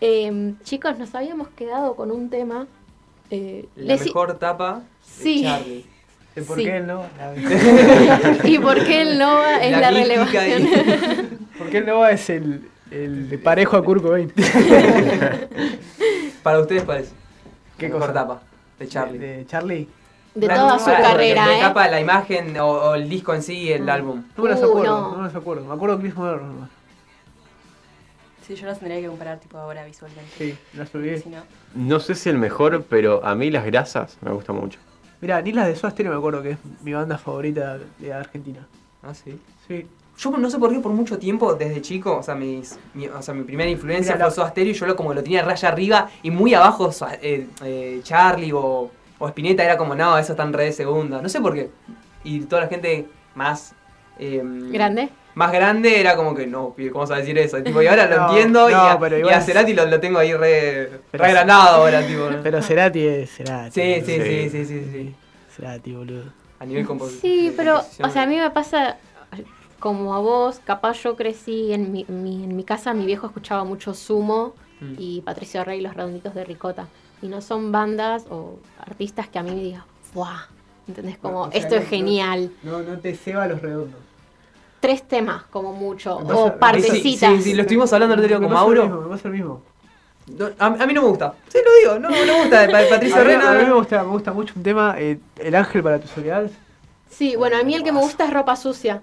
[0.00, 2.66] Eh, chicos, nos habíamos quedado con un tema.
[3.30, 4.82] eh, La mejor tapa de
[5.22, 5.42] Sí.
[5.44, 5.86] Charlie.
[6.36, 6.64] ¿Y por Sí.
[6.64, 7.04] qué él no?
[8.44, 11.38] ¿Y por qué el Nova es la, mística relevación?
[11.58, 14.32] Porque el Nova es el, el parejo a Kurt Cobain.
[16.42, 17.12] Para ustedes, ¿cuál es?
[17.76, 18.12] ¿Qué La mejor cosa?
[18.20, 18.42] tapa
[18.78, 19.18] de Charlie.
[19.18, 19.88] De Charlie.
[20.40, 21.90] De La- toda su carrera, de ¿eh?
[21.90, 24.22] la imagen o, o el disco en sí, el álbum.
[24.36, 25.10] No me Uh, acuerdo, no.
[25.12, 25.16] no.
[25.18, 25.64] me los acuerdo.
[25.64, 26.70] Me acuerdo que Chris Moderno nomás.
[28.46, 30.30] Sí, yo los tendría que comparar tipo ahora visualmente.
[30.38, 31.20] Sí, las olvidé.
[31.20, 31.42] Si no.
[31.74, 34.78] No sé si el mejor, pero a mí las grasas me gustan mucho.
[35.20, 38.66] Mira, ni las de Soda Stereo me acuerdo que es mi banda favorita de Argentina.
[39.02, 39.38] Ah, sí.
[39.66, 39.86] Sí.
[40.16, 43.20] Yo no sé por qué por mucho tiempo, desde chico, o sea, mis, mi, o
[43.22, 45.42] sea, mi primera influencia Mira, fue la- Soda Stereo y yo lo como lo tenía
[45.42, 50.32] raya arriba y muy abajo eh, eh, Charlie o O Spinetta era como, no, eso
[50.32, 51.20] están re de segunda.
[51.22, 51.70] No sé por qué.
[52.24, 53.74] Y toda la gente más.
[54.18, 55.08] em, ¿Grande?
[55.34, 57.62] Más grande era como que, no, ¿cómo vas a decir eso?
[57.62, 60.18] Tipo, y ahora lo No, entiendo y, a, pero y a Cerati lo, lo tengo
[60.18, 62.28] ahí re, re granado ahora, tipo.
[62.28, 62.38] ¿no?
[62.42, 63.70] Pero Cerati es Cerati.
[63.80, 65.14] Sí, sí, sí, sí, sí, sí.
[65.54, 66.24] Cerati, boludo.
[66.60, 67.20] A nivel composición.
[67.20, 68.96] Sí, pero, o sea, a mí me pasa
[69.78, 73.62] como a vos, capaz yo crecí en mi, mi- en mi casa, mi viejo escuchaba
[73.64, 74.94] mucho Sumo Mm.
[74.96, 76.86] y Patricio Rey, Los Redonditos de Ricota.
[77.22, 79.82] Y no son bandas o artistas que a mí me digan,
[80.14, 80.42] ¡buah!
[80.86, 81.18] ¿Entendés?
[81.18, 82.50] Como, O sea, esto no- es genial.
[82.62, 84.00] No, no te ceba los redondos.
[84.80, 87.34] Tres temas, como mucho, o partecitas.
[87.38, 88.84] Sí, sí, lo estuvimos hablando el otro con Mauro.
[88.84, 89.62] mismo, me pasa lo mismo.
[90.38, 91.34] No, a, a mí no me gusta.
[91.48, 92.66] Sí, lo digo, no, no me gusta.
[92.66, 94.94] de Patricio a, mí, Rey, no, a mí me gusta, me gusta mucho un tema,
[94.98, 96.48] eh, El ángel para tu soledad.
[97.10, 99.02] Sí, bueno, a mí el que me gusta es Ropa Sucia,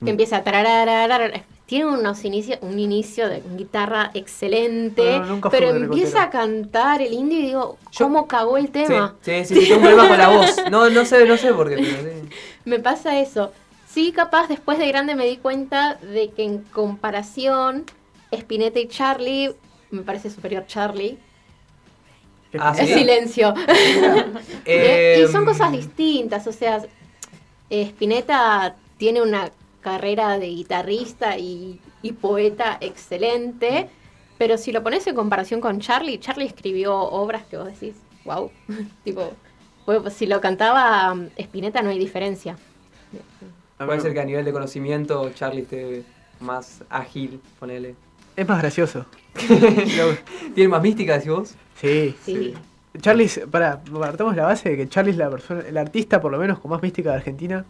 [0.00, 0.04] Mm.
[0.04, 1.42] que empieza a tararararar.
[1.68, 7.12] Tiene unos inicio, un inicio de guitarra excelente, No, no, pero empieza a cantar el
[7.12, 9.16] indio y digo, ¿cómo cagó el Sí, tema?
[9.20, 10.56] sí, sí, sí, tengo un problema con la voz.
[10.70, 12.28] No, no sé, no sé por qué, sí.
[12.64, 13.52] Me pasa eso.
[13.86, 17.84] Sí, capaz después de grande me di cuenta de que en comparación,
[18.32, 19.54] Spinetta y Charlie,
[19.90, 21.18] me parece superior Charlie.
[22.58, 22.86] Ah, ¿sí?
[22.86, 23.52] Silencio.
[24.64, 26.82] Eh, y son cosas distintas, o sea,
[27.70, 33.88] eh, Spinetta tiene una carrera de guitarrista y, y poeta excelente,
[34.38, 38.50] pero si lo pones en comparación con Charlie, Charlie escribió obras que vos decís, wow,
[39.04, 39.32] tipo,
[39.84, 42.56] pues, si lo cantaba um, Spinetta no hay diferencia.
[43.78, 46.02] Puede ser que a nivel de conocimiento Charlie esté
[46.40, 47.94] más ágil, ponele.
[48.36, 49.06] Es más gracioso.
[50.54, 51.54] ¿Tiene más mística, decís vos?
[51.80, 52.14] Sí.
[52.24, 52.54] Sí.
[53.00, 56.38] Charlie, pará, partamos la base de que Charlie es la persona, el artista por lo
[56.38, 57.64] menos con más mística de Argentina.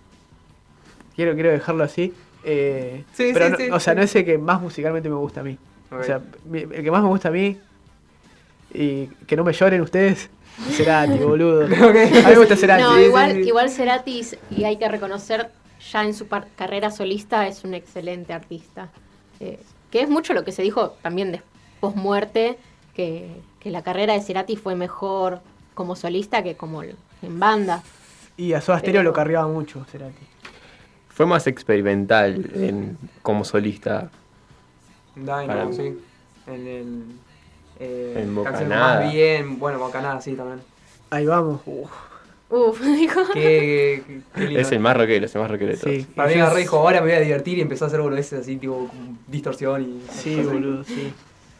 [1.18, 2.14] Quiero, quiero dejarlo así.
[2.44, 3.96] Eh, Sí, pero sí, no- sí, o sea, sí.
[3.96, 5.58] no es el que más musicalmente me gusta a mí.
[5.90, 6.20] O sea,
[6.52, 7.58] el que más me gusta a mí
[8.72, 10.30] y que no me lloren ustedes,
[10.70, 11.64] Cerati, boludo.
[11.64, 12.82] A mí me gusta Cerati.
[12.84, 13.40] No, igual, sí.
[13.40, 15.50] igual Cerati, y hay que reconocer,
[15.90, 18.90] ya en su carrera solista es un excelente artista.
[19.40, 19.58] Eh,
[19.90, 21.42] que es mucho lo que se dijo también de
[21.80, 22.58] post-muerte,
[22.94, 25.40] que, que la carrera de Cerati fue mejor
[25.74, 26.94] como solista que como en
[27.40, 27.82] banda.
[28.36, 30.14] Y a Soda Stereo Pero- lo cargaba mucho, Cerati.
[31.18, 34.08] Fue más experimental en, como solista.
[35.16, 35.98] Dino, sí.
[36.46, 37.02] En el.
[37.80, 39.00] Eh, En Bocanada.
[39.02, 40.60] Más bien, bueno, Bocanada, sí, también.
[41.10, 41.60] Ahí vamos.
[41.66, 41.90] Uf.
[42.50, 43.20] Uf, dijo.
[43.34, 44.60] Qué, qué- qué lindo.
[44.60, 46.06] Es el más rockero, es el más rockero de todos.
[46.14, 48.56] Para mí agarré dijo, ahora me voy a divertir y empezó a hacer boludeces así,
[48.56, 48.88] tipo,
[49.26, 50.02] distorsión y...
[50.12, 51.12] Sí, boludo, sí.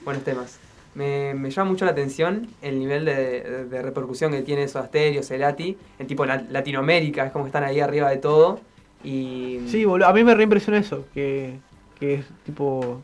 [0.04, 0.60] Buenos temas.
[0.94, 4.86] Me, me llama mucho la atención el nivel de, de- de repercusión que tiene Soda
[4.86, 8.60] Stereo, Cerati, en tipo la- Latinoamérica, es como que están ahí arriba de todo.
[9.04, 9.60] Y...
[9.68, 10.08] Sí, boludo.
[10.08, 11.04] A mí me reimpresiona eso.
[11.14, 11.58] Que,
[11.98, 13.00] que es tipo.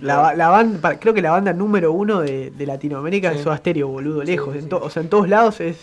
[0.00, 3.38] La, ba- la banda, creo que la banda número uno de, de Latinoamérica Sí.
[3.38, 4.22] es Soda Stereo, boludo.
[4.24, 4.52] Lejos.
[4.54, 4.58] sí.
[4.60, 5.76] En to- o sea, en todos lados es.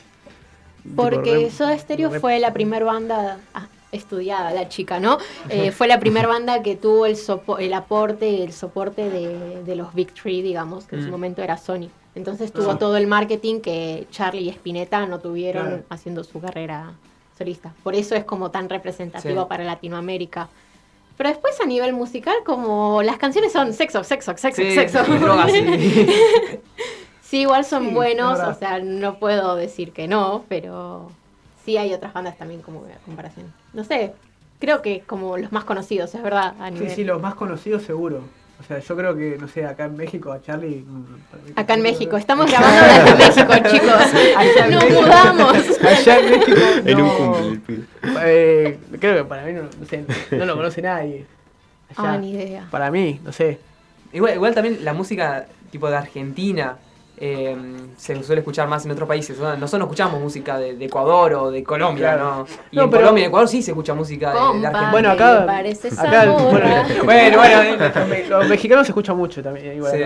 [0.84, 5.20] tipo, Porque re- Soda Stereo re- fue la primera banda ah, estudiada, la chica, ¿no?
[5.50, 9.76] Eh, fue la primera banda que tuvo el, sopo- el aporte, el soporte de, de
[9.76, 11.12] los Big Three, digamos, que en su Mm.
[11.12, 11.90] momento era Sony.
[12.16, 12.78] Entonces tuvo Ah.
[12.78, 15.84] todo el marketing que Charlie y Spinetta no tuvieron Claro.
[15.90, 16.92] haciendo su carrera
[17.44, 17.74] solista.
[17.84, 19.48] Por eso es como tan representativo Sí.
[19.50, 20.50] para Latinoamérica.
[21.18, 25.00] Pero después a nivel musical, como las canciones son sexo, sexo, sexo, Sí, sexo.
[25.08, 25.64] y drogas, sí.
[27.22, 31.10] Sí, igual son Sí, buenos, o sea, no puedo decir que no, pero
[31.66, 33.52] sí hay otras bandas también como a comparación.
[33.74, 34.14] No sé,
[34.60, 36.90] creo que como los más conocidos, es verdad, a Sí, nivel.
[36.92, 38.22] sí, los más conocidos seguro.
[38.60, 40.86] O sea, yo creo que, no sé, acá en México a Charlie.
[40.88, 44.36] mm, Acá en México, estamos grabando desde México, chicos.
[44.38, 45.02] Allá México.
[45.02, 45.84] mudamos.
[45.84, 46.62] Allá en México.
[46.86, 47.14] En un no.
[47.18, 47.80] cumple.
[48.24, 51.26] Eh, creo que para mí no, no sé, no lo conoce nadie.
[51.96, 52.14] Allá.
[52.14, 52.68] Ah, ni idea.
[52.72, 53.60] Para mí, no sé.
[54.14, 56.78] Igual, igual también la música tipo de Argentina
[57.18, 57.56] eh,
[57.98, 59.38] se suele escuchar más en otros países.
[59.38, 59.50] ¿no?
[59.56, 62.24] Nosotros no escuchamos música de, de Ecuador o de Colombia, Claro.
[62.40, 62.46] ¿no?
[62.72, 64.92] Y No, en pero- Colombia y en Ecuador sí se escucha música de, Argentina.
[64.92, 65.46] Bueno, acá-.
[67.04, 67.78] Bueno, bueno, eh.
[67.96, 69.76] Los me- Los mexicanos se escuchan mucho también.
[69.78, 70.04] Igual Sí.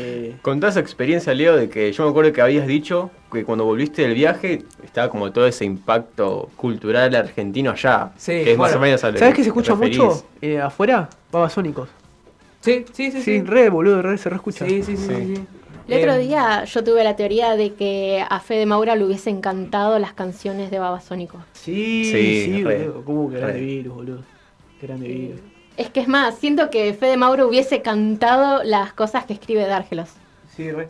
[0.00, 3.64] Eh, Contá esa experiencia, Leo, de que yo me acuerdo que habías dicho que cuando
[3.64, 8.12] volviste del viaje estaba como todo ese impacto cultural argentino allá.
[8.16, 8.76] Sí, que es más bueno.
[8.78, 11.08] o menos ¿Sabes que se escucha mucho eh, afuera?
[11.32, 11.88] Babasónicos.
[12.60, 13.22] Sí, sí, sí.
[13.22, 14.66] Sí, Sí, re, boludo, re, se re escucha.
[14.66, 14.96] sí, sí.
[14.96, 15.34] sí, Sí.
[15.36, 15.46] sí,
[15.88, 19.30] El otro Eh, día yo tuve la teoría de que a Fede Maura le hubiese
[19.30, 21.42] encantado las canciones de Babasónicos.
[21.52, 23.04] Sí, Sí, sí, re, boludo.
[23.04, 24.26] ¿Cómo que grande virus, boludo?
[24.78, 25.40] Qué grande virus.
[25.76, 30.20] Es que es más, siento que Fede Mauro hubiese cantado las cosas que escribe Dárgelos.
[30.44, 30.88] Sí, re.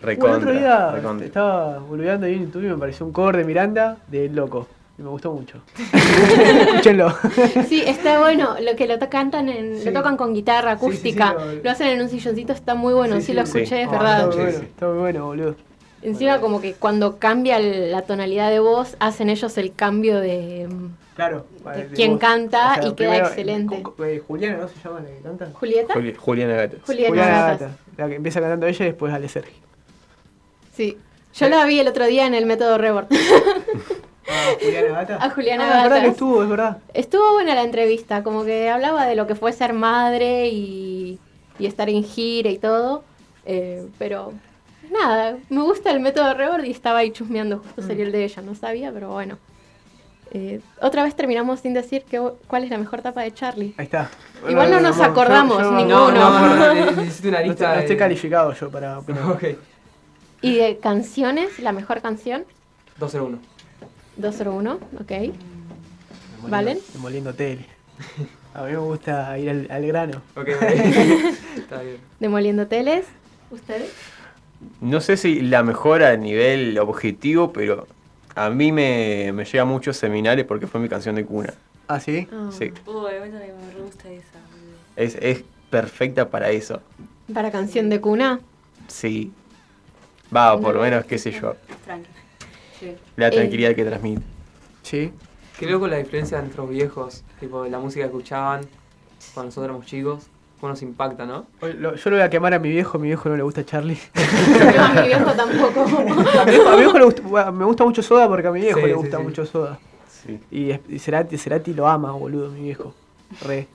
[0.00, 1.26] Recontra, Bueno, el otro día recontra.
[1.26, 4.68] estaba boludeando ahí en YouTube y me pareció un cover de Miranda de Loco.
[4.98, 5.58] Y me gustó mucho.
[5.92, 7.12] Escúchenlo.
[7.68, 8.56] Sí, está bueno.
[8.60, 9.86] Lo que lo cantan en, Sí.
[9.86, 11.32] lo tocan con guitarra Sí, sí, sí, acústica.
[11.34, 13.20] lo- lo hacen en un silloncito, está muy bueno.
[13.20, 13.58] Sí, lo sí.
[13.58, 14.18] escuché, es Ah, Oh, verdad.
[14.20, 15.56] Está muy bueno, está muy bueno, boludo.
[16.02, 20.68] Encima como que cuando cambia la tonalidad de voz, hacen ellos el cambio de,
[21.16, 21.46] Claro.
[21.74, 23.82] de quién canta y queda primero, excelente.
[24.04, 25.48] eh, Juliana, ¿no se llama la que canta?
[25.54, 25.94] ¿Julieta?
[25.94, 26.80] Juli- Juliana Gatas.
[26.84, 27.60] Juliana Juliana Gatas.
[27.60, 29.56] Gata, La que empieza cantando ella y después Ale Sergi.
[30.76, 30.98] Sí.
[31.36, 33.06] Yo la vi el otro día en el método Rebord.
[34.60, 35.18] Juliana Gata.
[35.24, 36.78] A Juliana Ah, es verdad que estuvo, es verdad.
[36.94, 41.18] Estuvo buena la entrevista, como que hablaba de lo que fue ser madre y,
[41.58, 43.04] y estar en gira y todo.
[43.46, 44.32] eh, pero
[44.90, 47.86] nada, me gusta el método Rebord y estaba ahí chusmeando, justo Mm.
[47.86, 49.38] salió el de ella, no sabía, pero bueno.
[50.32, 53.74] Eh, otra vez terminamos sin decir que, cuál es la mejor tapa de Charlie.
[53.76, 54.10] Ahí está.
[54.48, 56.10] Igual no nos yo- acordamos, yo- ninguno.
[56.10, 59.22] No, no, no, necesito una No, lista no de- estoy calificado yo para opinar.
[59.30, 59.44] Ok.
[60.40, 62.44] Y de canciones, la mejor canción,
[62.98, 63.38] 201.
[64.16, 65.12] 201, ok.
[66.48, 66.78] ¿Valen?
[66.92, 67.66] Demoliendo tele.
[68.54, 70.22] A mí me gusta ir al, al grano.
[70.36, 70.62] Ok, ok.
[71.56, 71.96] Está bien.
[72.20, 73.04] Demoliendo teles.
[73.50, 73.90] ¿Ustedes?
[74.80, 77.88] No sé si la mejor a nivel objetivo, pero
[78.36, 81.52] a mí me, me llega mucho Seminares porque fue mi canción de cuna.
[81.88, 82.28] ¿Ah, sí?
[82.56, 82.72] Sí.
[82.86, 84.38] Uy, a mí me gusta esa.
[84.94, 86.80] Es, es perfecta para eso.
[87.32, 88.38] Para canción de cuna.
[88.86, 89.32] Sí.
[90.34, 91.56] Va, por lo menos, qué sé yo.
[91.84, 92.08] Tranqui.
[92.84, 92.96] Sí.
[93.16, 94.22] La Eh, tranquilidad que transmite.
[94.82, 95.12] Sí.
[95.58, 98.62] Qué loco la diferencia entre los viejos, tipo la música que escuchaban
[99.32, 100.26] cuando nosotros éramos chicos,
[100.60, 101.46] cómo nos impacta, ¿no?
[101.62, 103.64] Lo- Yo lo voy a quemar a mi viejo, a mi viejo no le gusta
[103.64, 103.98] Charlie.
[104.14, 105.80] No, a mi viejo tampoco.
[105.82, 108.60] A mi viejo, a mi viejo le gusta, me gusta mucho Soda porque a mi
[108.60, 109.22] viejo Sí, le gusta sí.
[109.22, 109.78] mucho Soda.
[110.26, 110.40] Sí.
[110.50, 112.92] Y, y Cerati, Cerati lo ama, boludo, mi viejo.
[113.46, 113.66] Re.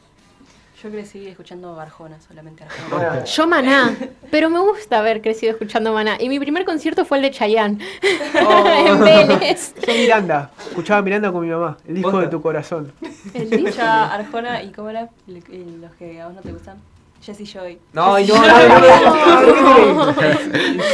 [0.81, 3.25] Yo crecí escuchando Arjona, solamente Arjona.
[3.25, 3.97] Yo Maná,
[4.31, 6.15] pero me gusta haber crecido escuchando Maná.
[6.19, 9.73] Y mi primer concierto fue el de Chayanne, en Vélez.
[9.85, 12.93] yo Miranda, escuchaba Miranda con mi mamá, el disco de tu corazón.
[13.33, 13.81] El disco.
[13.81, 16.77] Arjona y cómo era los que a vos no te gustan.
[17.21, 17.77] Jesse Joy.
[17.91, 18.25] No, no.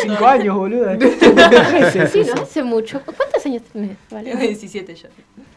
[0.01, 0.91] Cinco años, boludo.
[2.11, 3.01] Sí, no hace mucho.
[3.05, 3.97] ¿Cuántos años tenés?
[4.09, 4.31] Vale.
[4.31, 5.09] Tengo 17 yo.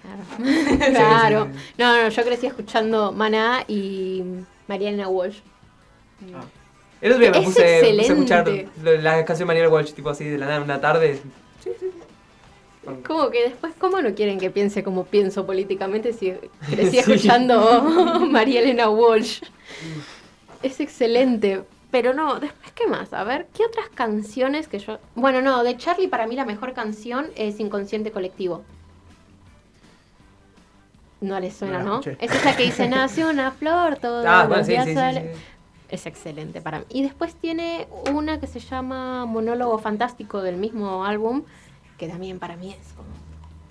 [0.08, 0.22] Claro.
[0.90, 1.48] Claro.
[1.76, 4.22] No, no, yo crecí escuchando Maná y
[4.66, 5.38] Mariana Walsh.
[7.00, 8.48] El otro día me Es puse, me puse a escuchar
[8.82, 11.20] la canción de Mariela Walsh, tipo así, de la nada, una tarde.
[13.06, 16.32] Como que después, ¿cómo no quieren que piense como pienso políticamente si
[16.70, 16.98] crecí Sí.
[16.98, 17.82] escuchando
[18.30, 19.42] María Elena Walsh?
[20.62, 21.62] Es excelente.
[21.90, 23.12] Pero no, después, ¿qué más?
[23.12, 24.98] A ver, ¿qué otras canciones que yo...
[25.14, 28.62] Bueno, no, de Charlie para mí la mejor canción es Inconsciente Colectivo.
[31.20, 32.00] No les suena, No.
[32.00, 35.34] Es esa que dice, nace una flor, todo Ah, bueno, sí, sí, sí, sale".
[35.34, 35.40] sí.
[35.90, 36.84] Es excelente para mí.
[36.90, 41.44] Y después tiene una que se llama Monólogo Fantástico del mismo álbum,
[41.96, 43.08] que también para mí es como,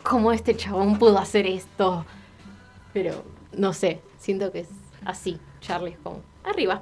[0.03, 2.05] ¿cómo este chabón pudo hacer esto?
[2.91, 4.69] Pero no sé, siento que es
[5.05, 5.39] así.
[5.61, 6.81] Charlie como arriba.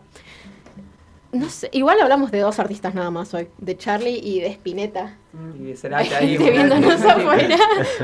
[1.36, 5.18] No sé, igual hablamos de dos artistas nada más hoy, de Charlie y de Spinetta.
[5.60, 6.38] Y de Cerati ahí.
[6.38, 7.58] viéndonos afuera.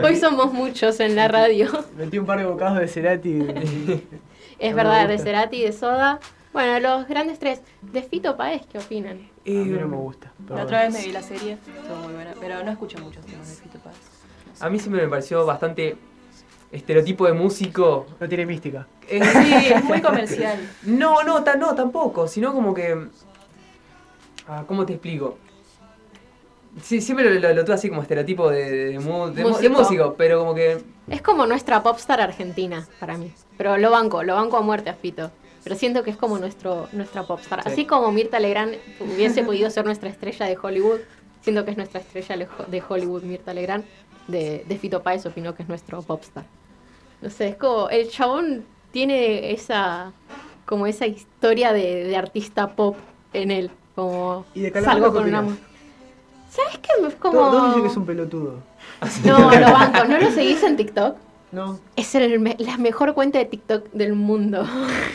[0.04, 1.70] Hoy somos muchos en la radio.
[1.96, 3.40] Metí un par de bocados de Cerati.
[4.60, 5.18] Es No verdad, de.
[5.18, 6.20] Cerati y de Soda.
[6.52, 7.62] Bueno, los grandes tres.
[7.82, 9.18] De Fito Paez, ¿qué opinan?
[9.48, 10.32] A mí no me gusta.
[10.50, 13.48] La otra vez me vi la serie, estuvo muy buena, pero no escucho muchos temas
[13.50, 13.96] de Fito Páez.
[14.60, 15.96] A mí siempre me pareció bastante
[16.72, 18.06] estereotipo de músico.
[18.20, 18.88] No tiene mística.
[19.08, 20.58] Eh, Sí, es muy comercial.
[20.84, 23.08] No, no, ta- no, tampoco, sino como que...
[24.48, 25.38] Ah, ¿Cómo te explico?
[26.82, 29.70] Sí, siempre lo, lo, lo tuve así como estereotipo de, de, mu- de mu- de
[29.70, 30.16] Músico.
[30.18, 30.82] pero como que...
[31.10, 33.32] Es como nuestra popstar argentina, para mí.
[33.58, 35.32] Pero lo banco, lo banco a muerte a Fito.
[35.64, 37.62] Pero siento que es como nuestro, nuestra popstar.
[37.64, 37.70] Sí.
[37.70, 41.00] Así como Mirta Legrand hubiese podido ser nuestra estrella de Hollywood,
[41.42, 43.84] siento que es nuestra estrella de Hollywood, Mirta Legrand.
[44.28, 46.46] De, de Fito Páez opinó que es nuestro popstar.
[47.22, 47.90] No sé, es como...
[47.90, 50.14] El chabón tiene esa...
[50.66, 52.96] Como esa historia de, de artista pop
[53.34, 53.72] en él.
[53.96, 54.46] Como...
[54.54, 55.44] ¿Y de salgo con una...
[56.50, 57.08] ¿Sabes qué?
[57.08, 57.40] Es como...
[57.40, 58.60] Todos dicen que es un pelotudo.
[59.24, 60.04] No, lo banco.
[60.06, 61.16] ¿No lo seguís en TikTok?
[61.52, 61.80] No.
[61.98, 64.66] Es el la mejor cuenta de TikTok del mundo.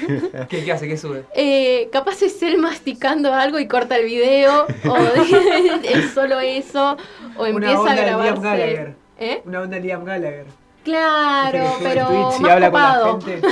[0.51, 0.87] ¿Qué, qué hace?
[0.87, 1.25] ¿Qué sube?
[1.35, 4.97] Eh, capaz es él masticando algo y corta el video, o
[5.83, 6.99] es solo eso,
[7.39, 8.43] o Una empieza a Liam grabarse.
[8.43, 8.97] Gallagher.
[9.19, 9.43] ¿Eh?
[9.47, 10.47] Una onda de Liam Gallagher.
[10.87, 12.07] Claro, pero
[12.39, 13.19] y más habla copado.
[13.19, 13.49] con la gente.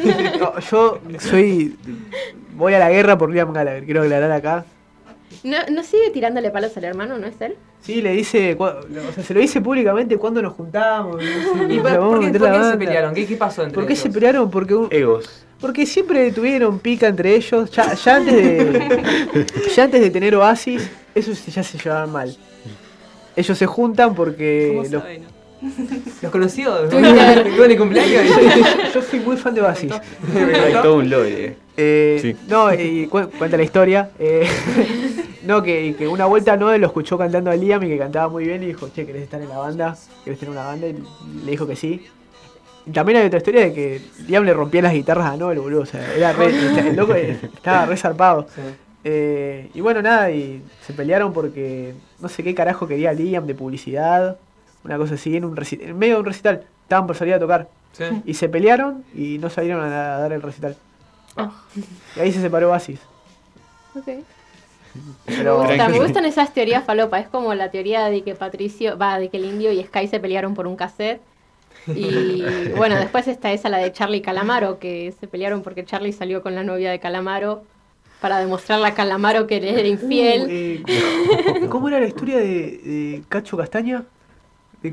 [0.40, 1.76] No, yo soy.
[2.54, 4.64] Voy a la guerra por Liam Gallagher, quiero aclarar acá.
[5.42, 7.56] ¿No, ¿No sigue tirándole palos al hermano, no es él?
[7.82, 8.56] Sí, le dice.
[8.58, 11.20] O sea, se lo dice públicamente cuando nos juntamos.
[11.68, 13.14] ¿Y por, por a qué, por la qué se pelearon?
[13.14, 14.02] ¿Qué, qué pasó entre ¿Por qué ellos?
[14.02, 14.50] se pelearon?
[14.50, 15.44] Porque un- Egos.
[15.60, 17.70] Porque siempre tuvieron pica entre ellos.
[17.72, 19.46] Ya, ya antes de.
[19.76, 22.36] ya antes de tener Oasis, eso ya se llevaban mal.
[23.36, 24.68] Ellos se juntan porque.
[24.76, 25.39] ¿Cómo los- sabe, no?
[26.22, 26.74] ¿Los conoció?
[26.88, 27.46] Twitter.
[27.46, 28.24] ¿Estuvo en el cumpleaños?
[28.94, 29.92] yo soy muy fan de Oasis.
[30.34, 31.56] Hay todo un lore.
[31.76, 32.36] Eh, Sí.
[32.48, 34.10] No, y cu- cuenta la historia.
[34.18, 34.46] eh,
[35.44, 38.44] No, que, que una vuelta Noel lo escuchó cantando a Liam y que cantaba muy
[38.44, 39.96] bien y dijo, che, ¿querés estar en la banda?
[40.24, 40.86] ¿Querés tener una banda?
[40.88, 40.92] Y
[41.44, 42.06] le dijo que sí.
[42.86, 45.82] Y también hay otra historia de que Liam le rompía las guitarras a Noel, boludo.
[45.82, 46.46] O sea, era re,
[46.90, 48.46] el loco estaba re zarpado.
[49.04, 53.54] Eh, y bueno, nada, y se pelearon porque no sé qué carajo quería Liam de
[53.54, 54.36] publicidad,
[54.84, 56.64] una cosa así, en, un reci- en medio de un recital.
[56.82, 57.68] Estaban por salir a tocar.
[57.92, 58.04] Sí.
[58.24, 60.76] Y se pelearon y no salieron a, a dar el recital.
[61.36, 61.50] Ah.
[62.16, 63.00] Y ahí se separó Oasis.
[63.94, 64.08] Ok.
[65.26, 67.18] Pero- me, gusta, me gustan esas teorías falopa.
[67.20, 70.18] Es como la teoría de que Patricio, va, de que el indio y Sky se
[70.20, 71.20] pelearon por un cassette.
[71.86, 72.42] Y
[72.76, 76.42] bueno, después está esa, la de Charlie y Calamaro, que se pelearon porque Charlie salió
[76.42, 77.62] con la novia de Calamaro
[78.20, 80.42] para demostrarle a Calamaro que él era infiel.
[80.42, 84.04] Uh, eh, ¿Cómo era la historia de, de Cacho Castaña?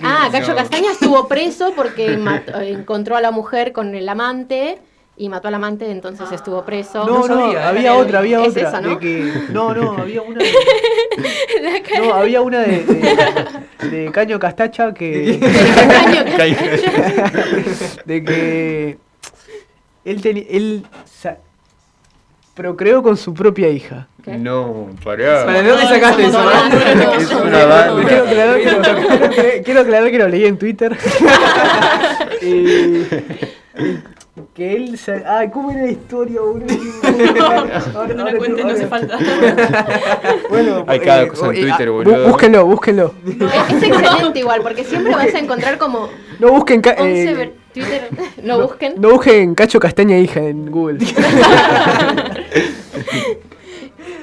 [0.03, 4.79] Ah, Cacho Castaña estuvo preso porque mató- encontró a la mujer con el amante
[5.19, 7.05] y mató al amante, entonces estuvo preso.
[7.07, 8.67] No, no, había otra, había Es otra.
[8.69, 8.89] esa, ¿no?
[8.89, 10.39] de que, no, no, había una.
[10.43, 10.53] de-
[11.99, 15.39] no, había una de, de, de Caño Castacha que.
[18.05, 18.97] de que.
[20.05, 20.85] Él, teni- él
[22.57, 24.07] procreó con su propia hija.
[24.25, 25.45] No, pará.
[25.45, 26.51] ¿Para de dónde sacaste eso?
[27.17, 28.03] Es una banda.
[28.03, 30.97] Quiero aclarar, que lo, quiero aclarar que lo leí en Twitter.
[32.41, 33.03] y
[34.53, 35.23] que él se.
[35.25, 36.67] Ay, ¿cómo era la historia, boludo?
[37.45, 39.17] Ahora- No ahora la cuentes, te- no hace falta.
[40.49, 42.15] Bueno, Hay cada eh, cosa en eh, Twitter, ah, boludo.
[42.25, 43.13] bú- Búsquenlo, búsquenlo.
[43.27, 43.35] Es,
[43.75, 46.09] es excelente igual, porque siempre vas a encontrar como
[46.39, 46.81] No busquen.
[46.81, 48.09] ca- 11 eh, Twitter.
[48.43, 48.93] No busquen.
[48.97, 50.99] no busquen Cacho Castaña hija en Google.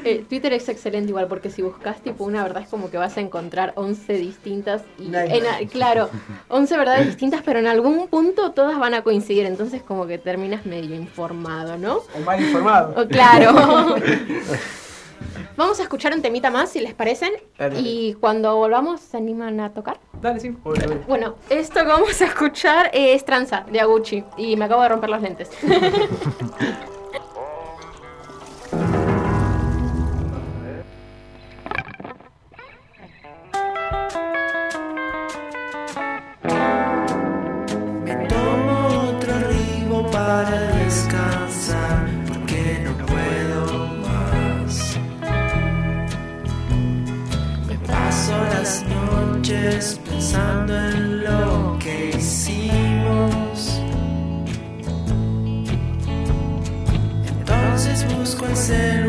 [0.05, 3.17] Eh, Twitter es excelente igual, porque si buscas tipo una verdad es como que vas
[3.17, 4.83] a encontrar 11 distintas.
[4.99, 5.37] Y Nice.
[5.37, 6.09] en a- claro,
[6.49, 9.47] 11 verdades distintas, pero en algún punto todas van a coincidir.
[9.47, 12.03] Entonces como que terminas medio informado, ¿no?
[12.15, 13.09] O mal informado.
[13.09, 13.97] Claro.
[15.57, 17.31] Vamos a escuchar un temita más, si les parecen.
[17.57, 17.79] Dale.
[17.81, 20.01] Y cuando volvamos, ¿se animan a tocar?
[20.21, 20.53] Dale, sí.
[21.07, 24.25] Bueno, esto que vamos a escuchar es Tranza, de Aguchi.
[24.37, 25.51] Y me acabo de romper los lentes.
[58.45, 59.04] Entonces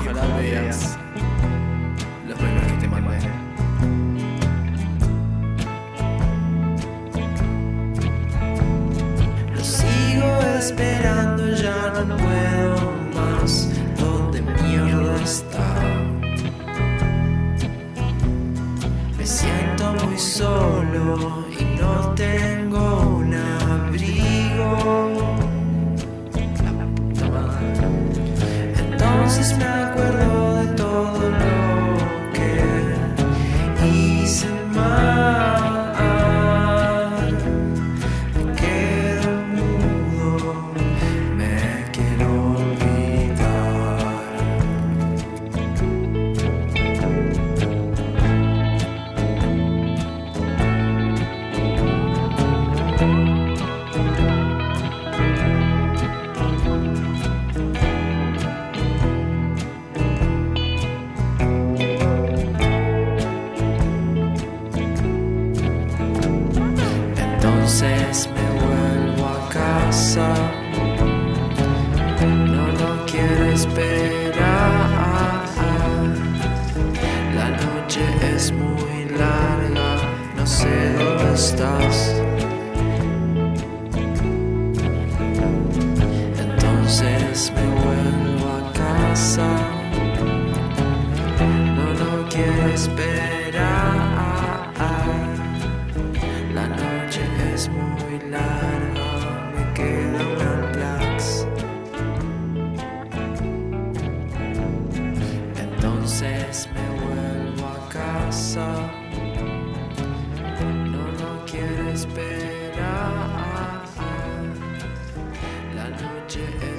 [0.00, 0.98] Ojalá veas
[2.28, 3.18] los memes que te mandé.
[9.54, 12.53] Lo sigo esperando, ya no puedo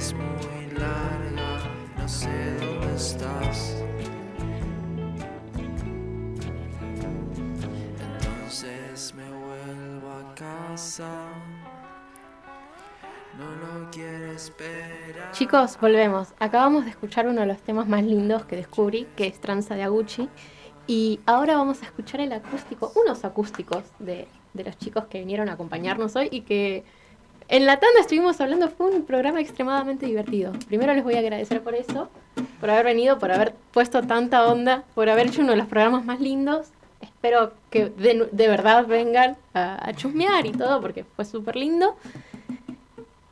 [0.06, 1.58] es muy larga,
[1.98, 2.28] no sé
[2.60, 3.76] dónde estás.
[7.98, 11.28] Entonces me vuelvo a casa.
[13.36, 15.32] No, no quiero esperar.
[15.32, 16.34] Chicos, volvemos.
[16.38, 19.82] Acabamos de escuchar uno de los temas más lindos que descubrí, que es Tranza de
[19.82, 20.28] Aguchi.
[20.86, 25.48] Y ahora vamos a escuchar el acústico, unos acústicos de, de los chicos que vinieron
[25.48, 26.84] a acompañarnos hoy y que
[27.48, 30.52] en la tanda estuvimos hablando, fue un programa extremadamente divertido.
[30.66, 32.08] Primero les voy a agradecer por eso,
[32.60, 36.04] por haber venido, por haber puesto tanta onda, por haber hecho uno de los programas
[36.04, 36.68] más lindos.
[37.00, 41.96] Espero que de, de verdad vengan a, a chusmear y todo, porque fue súper lindo.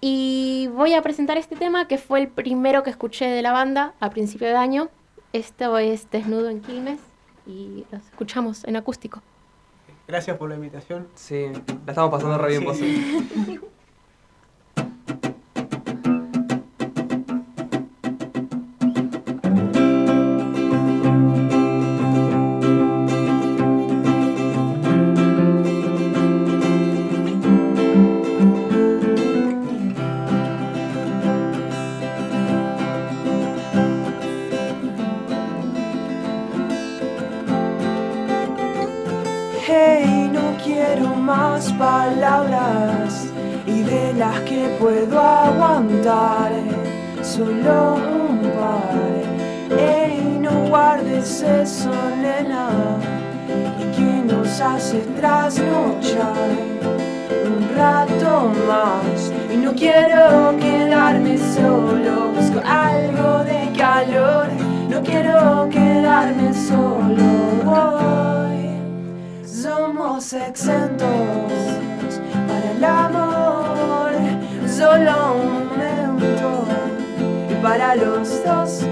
[0.00, 3.94] Y voy a presentar este tema que fue el primero que escuché de la banda
[4.00, 4.88] a principio de año.
[5.32, 7.00] Esto es Desnudo en Quilmes
[7.46, 9.22] y los escuchamos en acústico.
[10.06, 11.08] Gracias por la invitación.
[11.14, 11.46] Sí,
[11.86, 12.74] la estamos pasando re bien.
[12.74, 13.60] Sí.
[47.36, 48.94] solo un par.
[49.76, 51.90] Hey, no guardes eso,
[52.22, 52.68] nena,
[53.80, 56.50] y que nos hace trasnochar
[57.46, 59.32] un rato más.
[59.52, 64.46] Y no quiero quedarme solo, busco algo de calor.
[64.88, 67.26] No quiero quedarme solo
[67.66, 68.70] hoy.
[69.44, 71.52] Somos exentos
[72.46, 74.12] para el amor,
[74.68, 75.53] solo un
[77.76, 78.82] para los dos.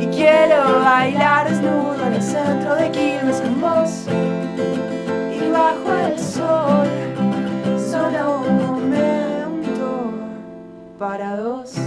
[0.00, 4.06] Y quiero bailar desnudo en el centro de Quilmes con vos
[5.36, 6.86] y bajo el sol,
[7.76, 10.12] solo un momento
[10.96, 11.81] para dos.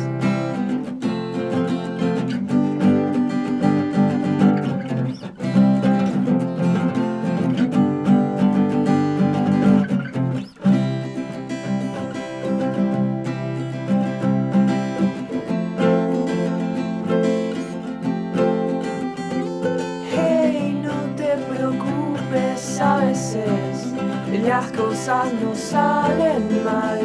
[24.48, 27.00] Las cosas no salen mal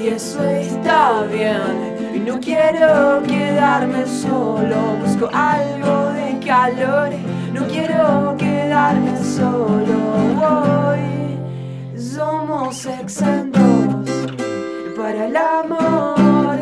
[0.00, 1.96] y eso está bien.
[2.14, 7.10] Y no quiero quedarme solo, busco algo de calor.
[7.52, 9.96] No quiero quedarme solo
[10.48, 11.38] hoy.
[11.98, 14.10] Somos exentos
[14.96, 16.56] para el amor,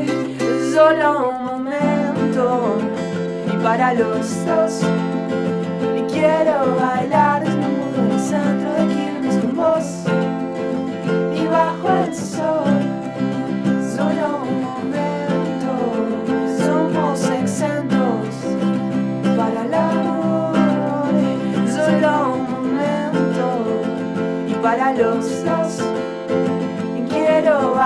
[0.74, 2.78] solo un momento
[3.52, 4.80] y para los dos.
[6.10, 7.23] Quiero bailar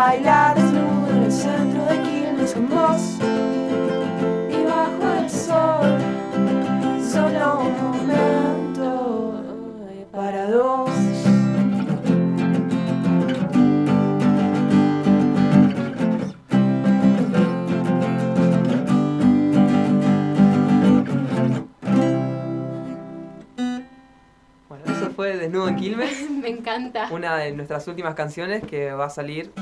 [0.09, 3.03] bailar desnudo en el centro de Quilmes con vos
[4.51, 5.99] y bajo el sol.
[7.13, 8.89] Solo un momento
[10.11, 10.91] para dos.
[24.69, 27.09] Bueno, eso fue Desnudo en Quilmes, Me encanta.
[27.11, 29.53] una de nuestras últimas canciones que va a salir.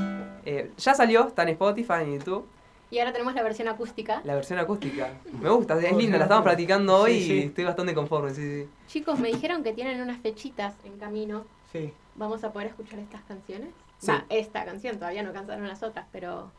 [0.47, 2.47] Eh, ya salió, está en Spotify, en YouTube.
[2.91, 4.21] Y ahora tenemos la versión acústica.
[4.25, 5.11] La versión acústica.
[5.43, 7.35] Me gusta, es linda, la estamos practicando hoy Sí, sí.
[7.35, 8.69] y estoy bastante conforme, sí, sí.
[8.87, 11.45] Chicos, me dijeron que tienen unas fechitas en camino.
[11.73, 11.93] Sí.
[12.15, 13.71] ¿Vamos a poder escuchar estas canciones?
[13.99, 14.07] Sí.
[14.13, 16.51] Va, esta canción, todavía no cantaron las otras, pero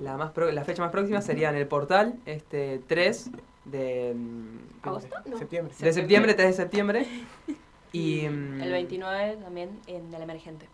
[0.00, 3.30] La, más pro- la fecha más próxima sería en el portal, este 3
[3.64, 5.16] de, mm, ¿Agosto?
[5.24, 5.38] No.
[5.38, 5.72] Septiembre.
[5.78, 7.06] de septiembre, 3 de septiembre.
[7.92, 10.66] Y mm, El 29 también en el emergente.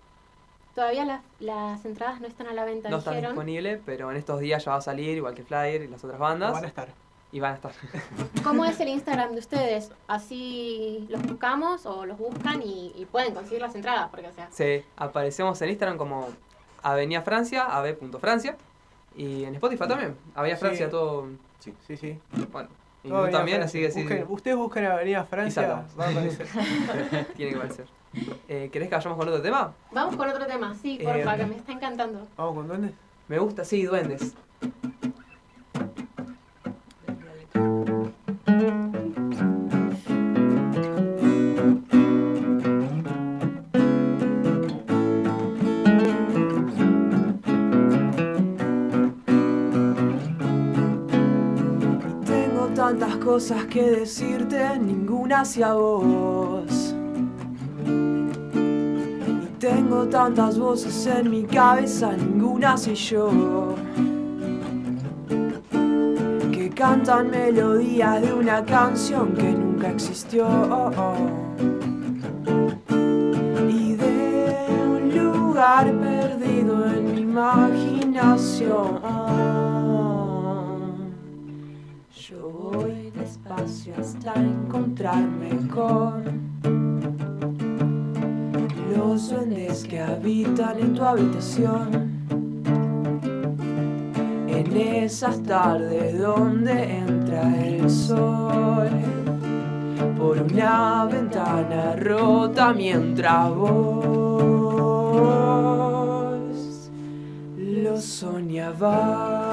[0.79, 3.33] Todavía las, las entradas no están a la venta, no está dijeron.
[3.33, 6.20] disponible, pero en estos días ya va a salir, igual que Flyer y las otras
[6.20, 6.53] bandas.
[6.53, 6.89] Van a estar.
[7.33, 7.72] y van a estar.
[8.45, 9.91] ¿Cómo es el Instagram de ustedes?
[10.07, 14.49] Así los buscamos o los buscan y, y pueden conseguir las entradas, porque o sea,
[14.53, 16.29] Sí, aparecemos en Instagram como
[16.85, 18.57] Avenida Francia, av.francia.
[19.16, 20.16] Y en Spotify también.
[20.37, 20.61] Avenida Sí.
[20.61, 21.26] Francia, todo.
[21.59, 22.18] Sí, sí.
[22.53, 22.68] Bueno,
[23.29, 23.64] y también, Francia.
[23.64, 24.03] así que sí.
[24.05, 25.99] Busquen- ustedes buscan Avenida Francia, saltamos.
[25.99, 26.47] va a aparecer.
[27.37, 27.87] Tiene que aparecer.
[28.48, 29.72] Eh, ¿Querés que vayamos con otro tema?
[29.92, 32.26] vamos con otro tema, sí, porfa, Eh, que me está encantando.
[32.36, 32.92] ¿Vamos con duendes?
[33.28, 34.34] Me gusta, sí, duendes.
[52.26, 56.78] Tengo tantas cosas que decirte, ninguna hacia vos.
[59.59, 63.74] Tengo tantas voces en mi cabeza, ninguna soy yo.
[66.52, 70.46] Que cantan melodías de una canción que nunca existió.
[73.68, 79.00] Y de un lugar perdido en mi imaginación.
[82.14, 86.47] Yo voy despacio hasta encontrarme con
[88.99, 92.18] los duendes que habitan en tu habitación.
[94.49, 98.88] En esas tardes donde entra el sol
[100.18, 103.70] por una ventana rota mientras vos
[107.57, 109.47] lo soñabas.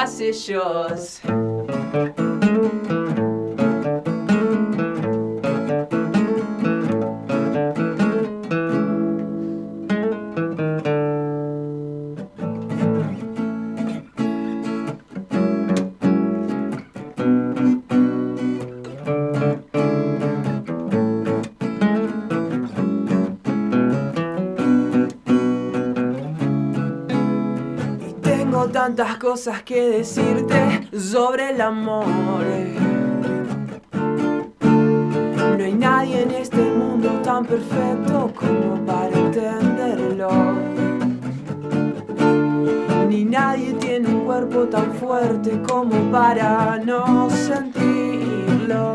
[0.00, 1.20] Despertás ellos.
[3.16, 3.19] Y
[29.30, 32.04] cosas que decirte sobre el amor.
[35.56, 40.30] No hay nadie en este mundo tan perfecto como para entenderlo.
[43.08, 48.90] Ni nadie tiene un cuerpo tan fuerte como para no sentirlo.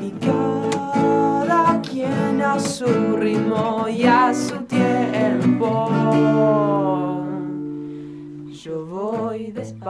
[0.00, 3.79] Y cada quien a su ritmo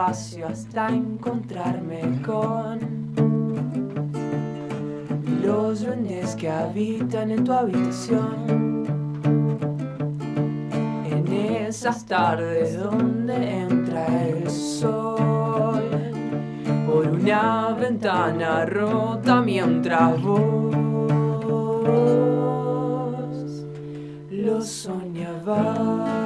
[0.07, 2.79] hasta encontrarme con
[5.43, 8.83] los duendes que habitan en tu habitación.
[11.05, 15.83] En esas tardes donde entra el sol
[16.87, 20.75] por una ventana rota mientras vos
[24.31, 26.20] lo soñabas.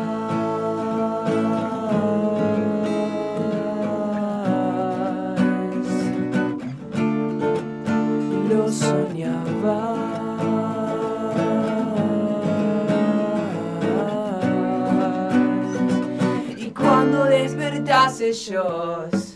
[18.47, 19.35] Ellos.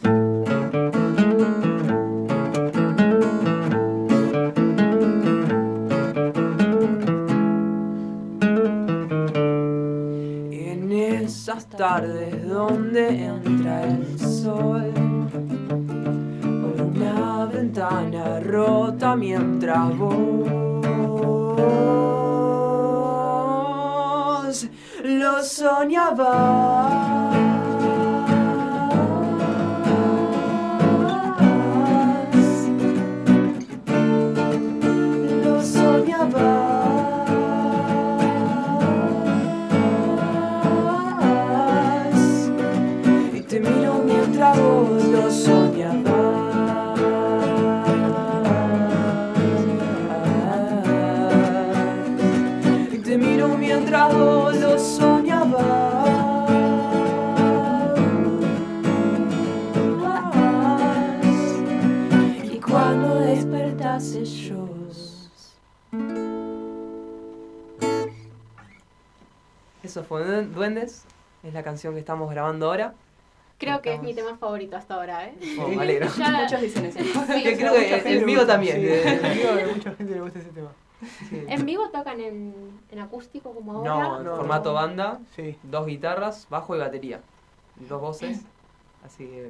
[10.52, 14.92] En esas tardes donde entra el sol
[16.62, 20.50] por una ventana rota mientras vos
[25.04, 27.09] lo soñabas.
[70.08, 71.06] Duendes.
[71.44, 72.94] Es la canción que estamos grabando ahora.
[73.58, 75.34] Creo que es mi tema favorito hasta ahora, ¿eh?
[75.60, 76.08] Oh, me alegro.
[76.18, 77.00] Ya- Muchos dicen eso.
[77.00, 78.78] Sí, Que creo que el- el mío también.
[78.78, 80.70] sí, el mío, a mucha gente le gusta ese tema.
[81.32, 82.54] En vivo tocan en,
[82.92, 83.90] en acústico como ahora.
[83.90, 85.58] No, en formato banda, Sí.
[85.64, 87.22] dos guitarras, bajo y batería.
[87.88, 88.42] Dos voces.
[89.06, 89.50] Así que.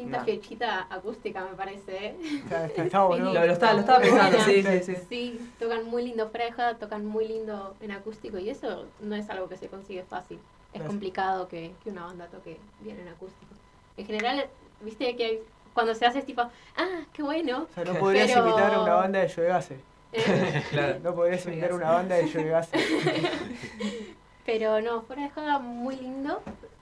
[0.00, 2.06] Linda flechita acústica, me parece.
[2.06, 2.16] ¿eh?
[2.44, 2.98] Está, está.
[3.08, 4.96] Lo, lo estaba, lo estaba Muy pensando, sí, sí, sí.
[5.08, 9.14] Sí, tocan muy lindo fuera de joda, tocan muy lindo en acústico y eso no
[9.14, 10.38] es algo que se consigue fácil.
[10.72, 13.52] Es complicado que, que una banda toque bien en acústico.
[13.96, 14.46] En general,
[14.80, 15.40] viste que hay-
[15.74, 17.66] cuando se hace es tipo, ah, qué bueno.
[17.70, 19.76] O sea, no podrías pero- invitar a una banda de Joe Gase.
[20.12, 20.98] Eh, Claro.
[21.02, 22.76] No podrías invitar a una banda de Joe Gase.
[24.46, 26.40] Pero no, fuera de joda muy lindo.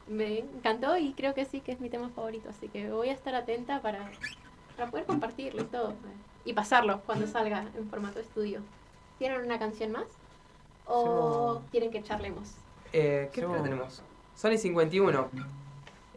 [0.09, 2.49] Me encantó y creo que sí que es mi tema favorito.
[2.49, 4.11] Así que voy a estar atenta para,
[4.77, 5.95] para poder compartirlo y todo.
[6.45, 8.61] Y pasarlo cuando salga en formato estudio.
[9.19, 10.07] ¿Tienen una canción más?
[10.87, 12.55] ¿O quieren que charlemos?
[12.93, 14.03] Eh, ¿Qué fecha tenemos?
[14.35, 15.29] Sony 51.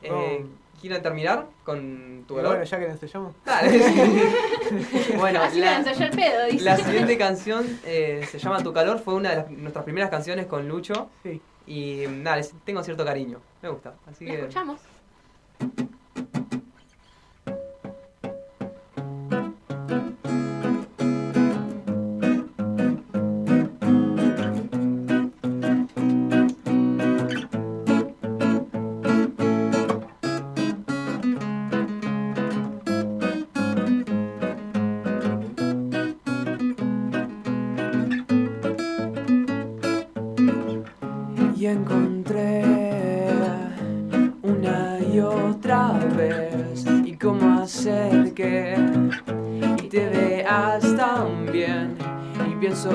[0.03, 0.45] Eh.
[0.79, 2.51] ¿Quieren terminar con tu valor?
[2.53, 3.35] bueno, ya que nos ensayamos.
[3.45, 3.79] Dale.
[5.17, 6.63] bueno, Así la, me el pedo, dice.
[6.65, 8.99] la siguiente canción eh, se llama Tu calor.
[8.99, 11.09] Fue una de las- nuestras primeras canciones con Lucho.
[11.23, 11.39] Sí.
[11.71, 13.39] Y nada, les tengo cierto cariño.
[13.61, 13.95] Me gusta.
[14.05, 14.39] Así ¿La que.
[14.41, 14.81] escuchamos?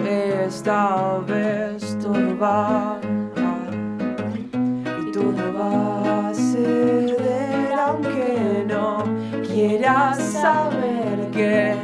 [0.04, 2.98] Esta vez todo va
[5.06, 9.04] y todo va a ceder aunque no
[9.46, 11.74] quieras saber que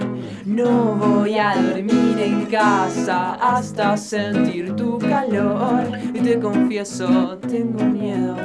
[0.44, 5.84] no voy a dormir en casa hasta sentir tu calor.
[6.12, 8.36] Y te confieso, tengo miedo.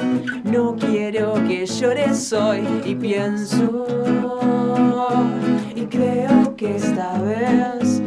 [0.44, 2.66] No quiero que llores hoy.
[2.86, 3.86] Y pienso,
[5.76, 8.02] y creo que esta vez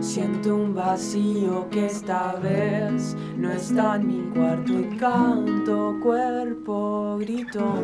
[0.00, 7.74] Siento un vacío que esta vez no está en mi cuarto y canto, cuerpo, grito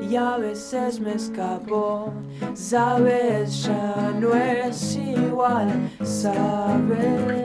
[0.00, 2.12] y a veces me escapo.
[2.54, 7.36] Sabes, ya no es igual saber.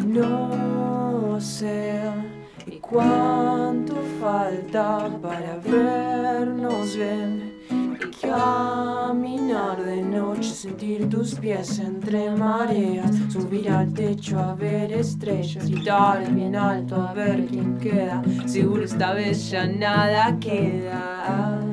[0.00, 2.00] Y no sé
[2.80, 7.41] cuánto falta para vernos bien
[8.32, 16.30] caminar de noche, sentir tus pies entre mareas, subir al techo a ver estrellas, gritar
[16.32, 18.22] bien alto a ver quién queda.
[18.46, 21.71] Seguro esta vez ya nada queda.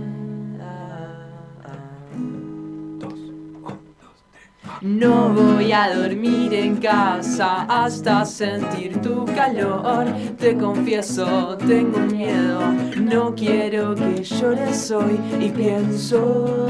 [4.81, 10.05] No voy a dormir en casa hasta sentir tu calor.
[10.37, 12.61] Te confieso, tengo miedo.
[12.95, 16.67] No quiero que llores hoy y pienso.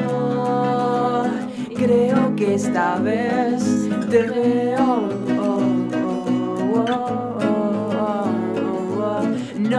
[1.75, 5.29] Creo que esta vez te veo.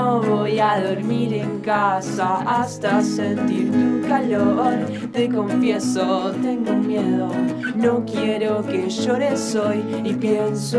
[0.01, 4.87] No voy a dormir en casa hasta sentir tu calor.
[5.13, 7.29] Te confieso, tengo miedo.
[7.75, 10.79] No quiero que llores hoy y pienso.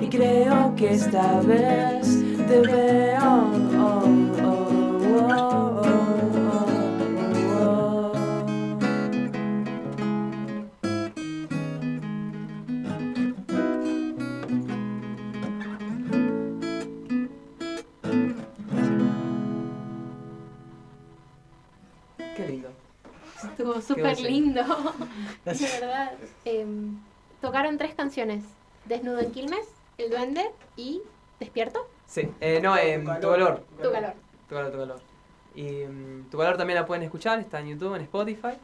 [0.00, 4.25] Y creo que esta vez te veo.
[24.16, 24.62] Súper lindo.
[25.44, 26.12] De verdad.
[26.44, 26.98] Em,
[27.40, 28.44] tocaron tres canciones.
[28.84, 29.66] Desnudo en Quilmes,
[29.98, 31.02] El Duende y
[31.40, 31.86] Despierto.
[32.06, 33.64] Sí, eh, no, eh, tu calor.
[33.82, 34.14] Tu calor.
[34.48, 35.00] Tu calor, tu calor.
[35.54, 35.84] Y
[36.30, 38.54] tu calor también la pueden escuchar, está en YouTube, en Spotify.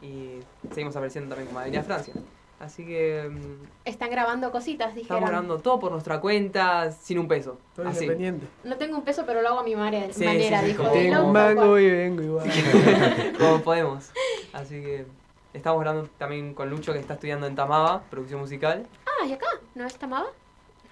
[0.00, 0.38] Y
[0.70, 2.14] seguimos apareciendo también como Avenida Francia.
[2.60, 5.16] Así que mm, Están grabando cositas, dijeron.
[5.18, 7.56] estamos grabando todo por nuestra cuenta, sin un peso.
[7.76, 8.00] Todo Así.
[8.04, 8.46] independiente.
[8.64, 10.88] No tengo un peso, pero lo hago a mi Sí, manera, sí, sí, dijo.
[10.90, 12.50] Tengo un mango y vengo igual.
[13.38, 14.10] Como podemos.
[14.52, 15.06] Así que
[15.54, 18.86] estamos grabando también con Lucho que está estudiando en Tamaba, producción musical.
[19.06, 19.46] Ah, ¿y acá?
[19.76, 20.26] ¿No es Tamaba?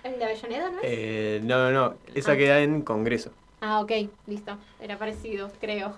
[0.04, 0.84] ¿El de Avellaneda, no es?
[0.84, 1.94] Eh, no, no, no.
[2.14, 2.36] Esa Ah.
[2.36, 3.32] queda en Congreso.
[3.60, 3.90] Ah, ok,
[4.28, 4.56] listo.
[4.80, 5.96] Era parecido, creo.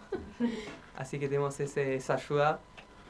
[0.97, 2.59] Así que tenemos ese, esa ayuda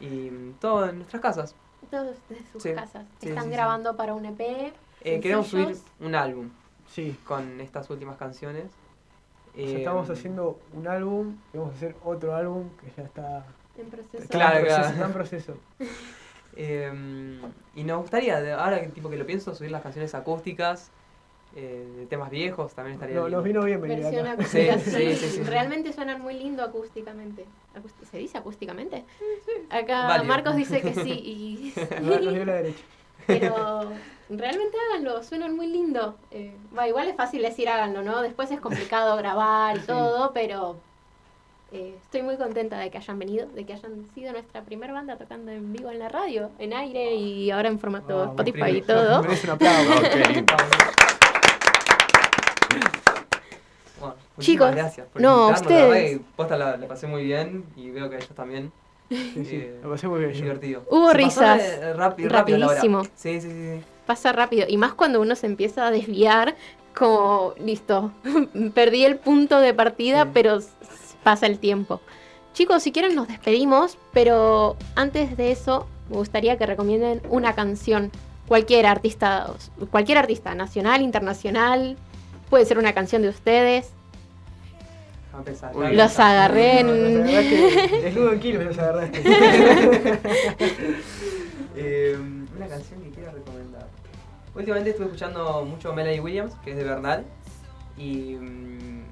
[0.00, 1.54] y mm, todo en nuestras casas.
[1.90, 3.06] Todos de sus Sí, casas.
[3.20, 3.56] sí, Están sí, sí.
[3.56, 4.72] grabando para un EP.
[5.02, 6.50] Eh, queremos subir un álbum
[6.88, 7.16] Sí.
[7.26, 8.66] con estas últimas canciones.
[9.52, 13.02] O sea, Eh, estamos haciendo un álbum y vamos a hacer otro álbum que ya
[13.04, 13.44] está,
[13.76, 14.18] En proceso.
[14.24, 14.80] está Claro, en proceso.
[14.80, 14.94] claro.
[14.94, 15.56] está en proceso.
[16.60, 17.40] Eh,
[17.76, 20.90] y nos gustaría, ahora que tipo que lo pienso, subir las canciones acústicas
[21.60, 24.78] de temas viejos también estaría No, nos vino bien venir Versión acústica.
[24.78, 25.42] sí, sí, sí.
[25.42, 27.44] Realmente suenan muy lindo acústicamente.
[27.74, 29.04] Acústi- ¿Se dice acústicamente?
[29.70, 30.24] Acá Válido.
[30.28, 31.10] Marcos dice que sí.
[31.12, 31.74] Y...
[32.00, 32.82] Dio la derecha.
[33.26, 33.90] Pero
[34.30, 36.16] realmente háganlo, suenan muy lindo.
[36.30, 38.22] Eh, va, igual es fácil decir háganlo, ¿no?
[38.22, 40.76] Después es complicado grabar y todo, pero
[41.72, 45.16] eh, estoy muy contenta de que hayan venido, de que hayan sido nuestra primera banda
[45.18, 49.20] tocando en vivo en la radio, en aire y ahora en formato Spotify y todo.
[49.44, 50.00] Un aplauso.
[54.00, 56.20] Bueno, muchísimas Chicos, gracias por no, la ustedes.
[56.36, 58.72] posta la, la pasé muy bien y veo que ellos también.
[59.10, 60.82] Sí, sí, Eh, lo pasé muy bien divertido.
[60.90, 61.80] Hubo Se pasó risas.
[61.96, 62.74] rapi- rápido la hora.
[62.76, 63.04] Rapidísimo.
[63.14, 63.50] Sí, sí, sí.
[63.50, 63.84] sí.
[64.06, 64.66] Pasa rápido.
[64.68, 66.56] Y más cuando uno se empieza a desviar,
[66.96, 68.12] como, listo,
[68.74, 70.30] perdí el punto de partida, Sí.
[70.34, 70.58] pero
[71.22, 72.00] pasa el tiempo.
[72.54, 78.10] Chicos, si quieren nos despedimos, pero antes de eso me gustaría que recomienden una canción.
[78.48, 79.50] Cualquier artista,
[79.90, 81.96] cualquier artista, nacional, internacional,
[82.50, 83.92] puede ser una canción de ustedes.
[85.62, 85.70] A.
[85.74, 85.96] Uy.
[85.96, 87.24] Los agarré en...
[87.24, 89.22] desnudo en kilos los agarraste.
[91.80, 92.18] Eh,
[92.56, 93.86] una canción que quiero recomendar.
[94.52, 97.24] Últimamente estuve escuchando mucho Melanie Williams, que es de Bernal.
[97.96, 99.04] Y mm,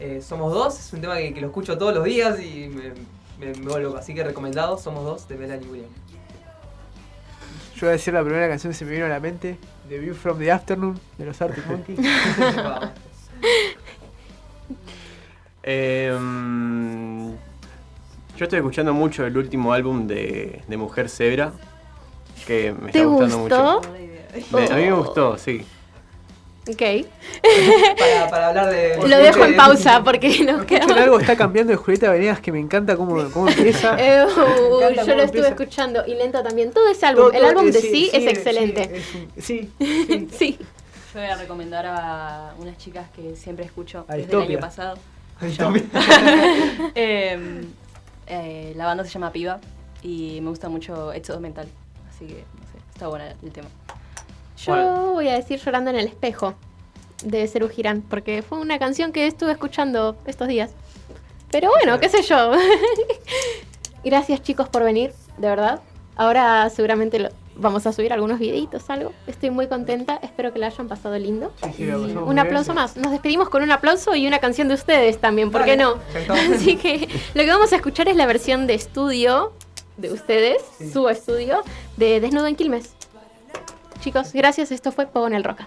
[0.00, 2.90] eh, Somos Dos, es un tema que, que lo escucho todos los días y me,
[3.38, 3.96] me, me vuelvo.
[3.96, 5.94] Así que recomendado, Somos Dos de Melanie Williams.
[7.74, 9.56] Yo voy a decir la primera canción que se me vino a la mente,
[9.88, 11.98] The View from the Afternoon, de los Arctic Monkeys.
[15.66, 16.14] Eh,
[18.36, 21.52] yo estoy escuchando mucho el último álbum de, de Mujer Zebra,
[22.46, 23.80] que me ¿Te está gustando gustó?
[23.82, 23.90] mucho.
[24.50, 25.64] Me- a mí me gustó, sí.
[26.68, 27.06] Ok.
[27.98, 28.96] Para, para hablar de.
[29.06, 31.02] Lo dejo en pausa porque nos Escuchen queda...
[31.02, 33.96] algo, está cambiando de Julieta Venegas que me encanta cómo, cómo empieza.
[33.98, 36.72] Eh, encanta yo cómo lo estuve escuchando y lento también.
[36.72, 39.02] Todo ese álbum, Todo- el álbum eh, de sí, es sí, excelente.
[39.38, 40.28] Sí, sí.
[40.36, 40.58] Sí.
[41.14, 44.98] Yo voy a recomendar a unas chicas que siempre escucho desde el año pasado.
[46.94, 47.66] Em,
[48.26, 49.60] eh, la banda se llama Piva
[50.02, 51.66] y me gusta mucho Éxodo Mental.
[52.08, 53.68] Así que, no sé, está buena el tema.
[54.56, 55.12] Yo Bueno.
[55.12, 56.54] voy a decir Llorando en el espejo
[57.24, 60.70] de Ceru Girán, porque fue una canción que estuve escuchando estos días.
[61.50, 62.52] Pero bueno, qué sé yo.
[64.04, 65.80] Gracias chicos por venir, de verdad.
[66.16, 69.12] Ahora seguramente lo- vamos a subir algunos videitos, algo.
[69.26, 71.52] Estoy muy contenta, espero que la hayan pasado lindo.
[71.62, 72.96] Sí, sí, un aplauso más.
[72.96, 75.96] Nos despedimos con un aplauso y una canción de ustedes también, ¿por qué no?
[76.54, 79.52] Así que lo que vamos a escuchar es la versión de estudio
[79.96, 81.62] de ustedes, su estudio,
[81.96, 82.94] de Desnudo en Quilmes.
[84.00, 84.70] Chicos, gracias.
[84.72, 85.66] Esto fue Pogo en el Roca.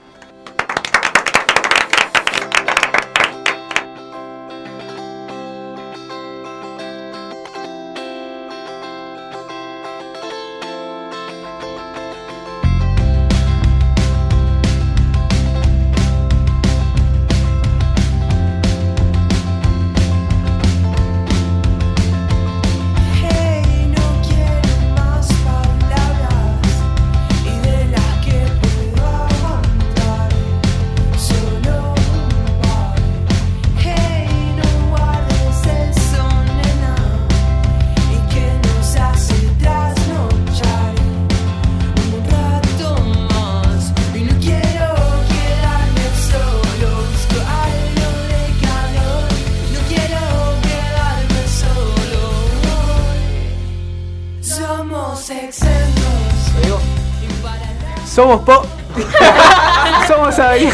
[58.17, 58.63] Somos po.
[60.07, 60.73] Somos Avenida.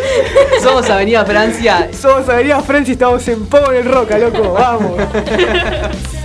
[0.62, 1.90] Somos Avenida Francia.
[1.92, 4.54] Somos Avenida Francia y estamos en Po en el Roca, loco.
[4.54, 4.92] Vamos.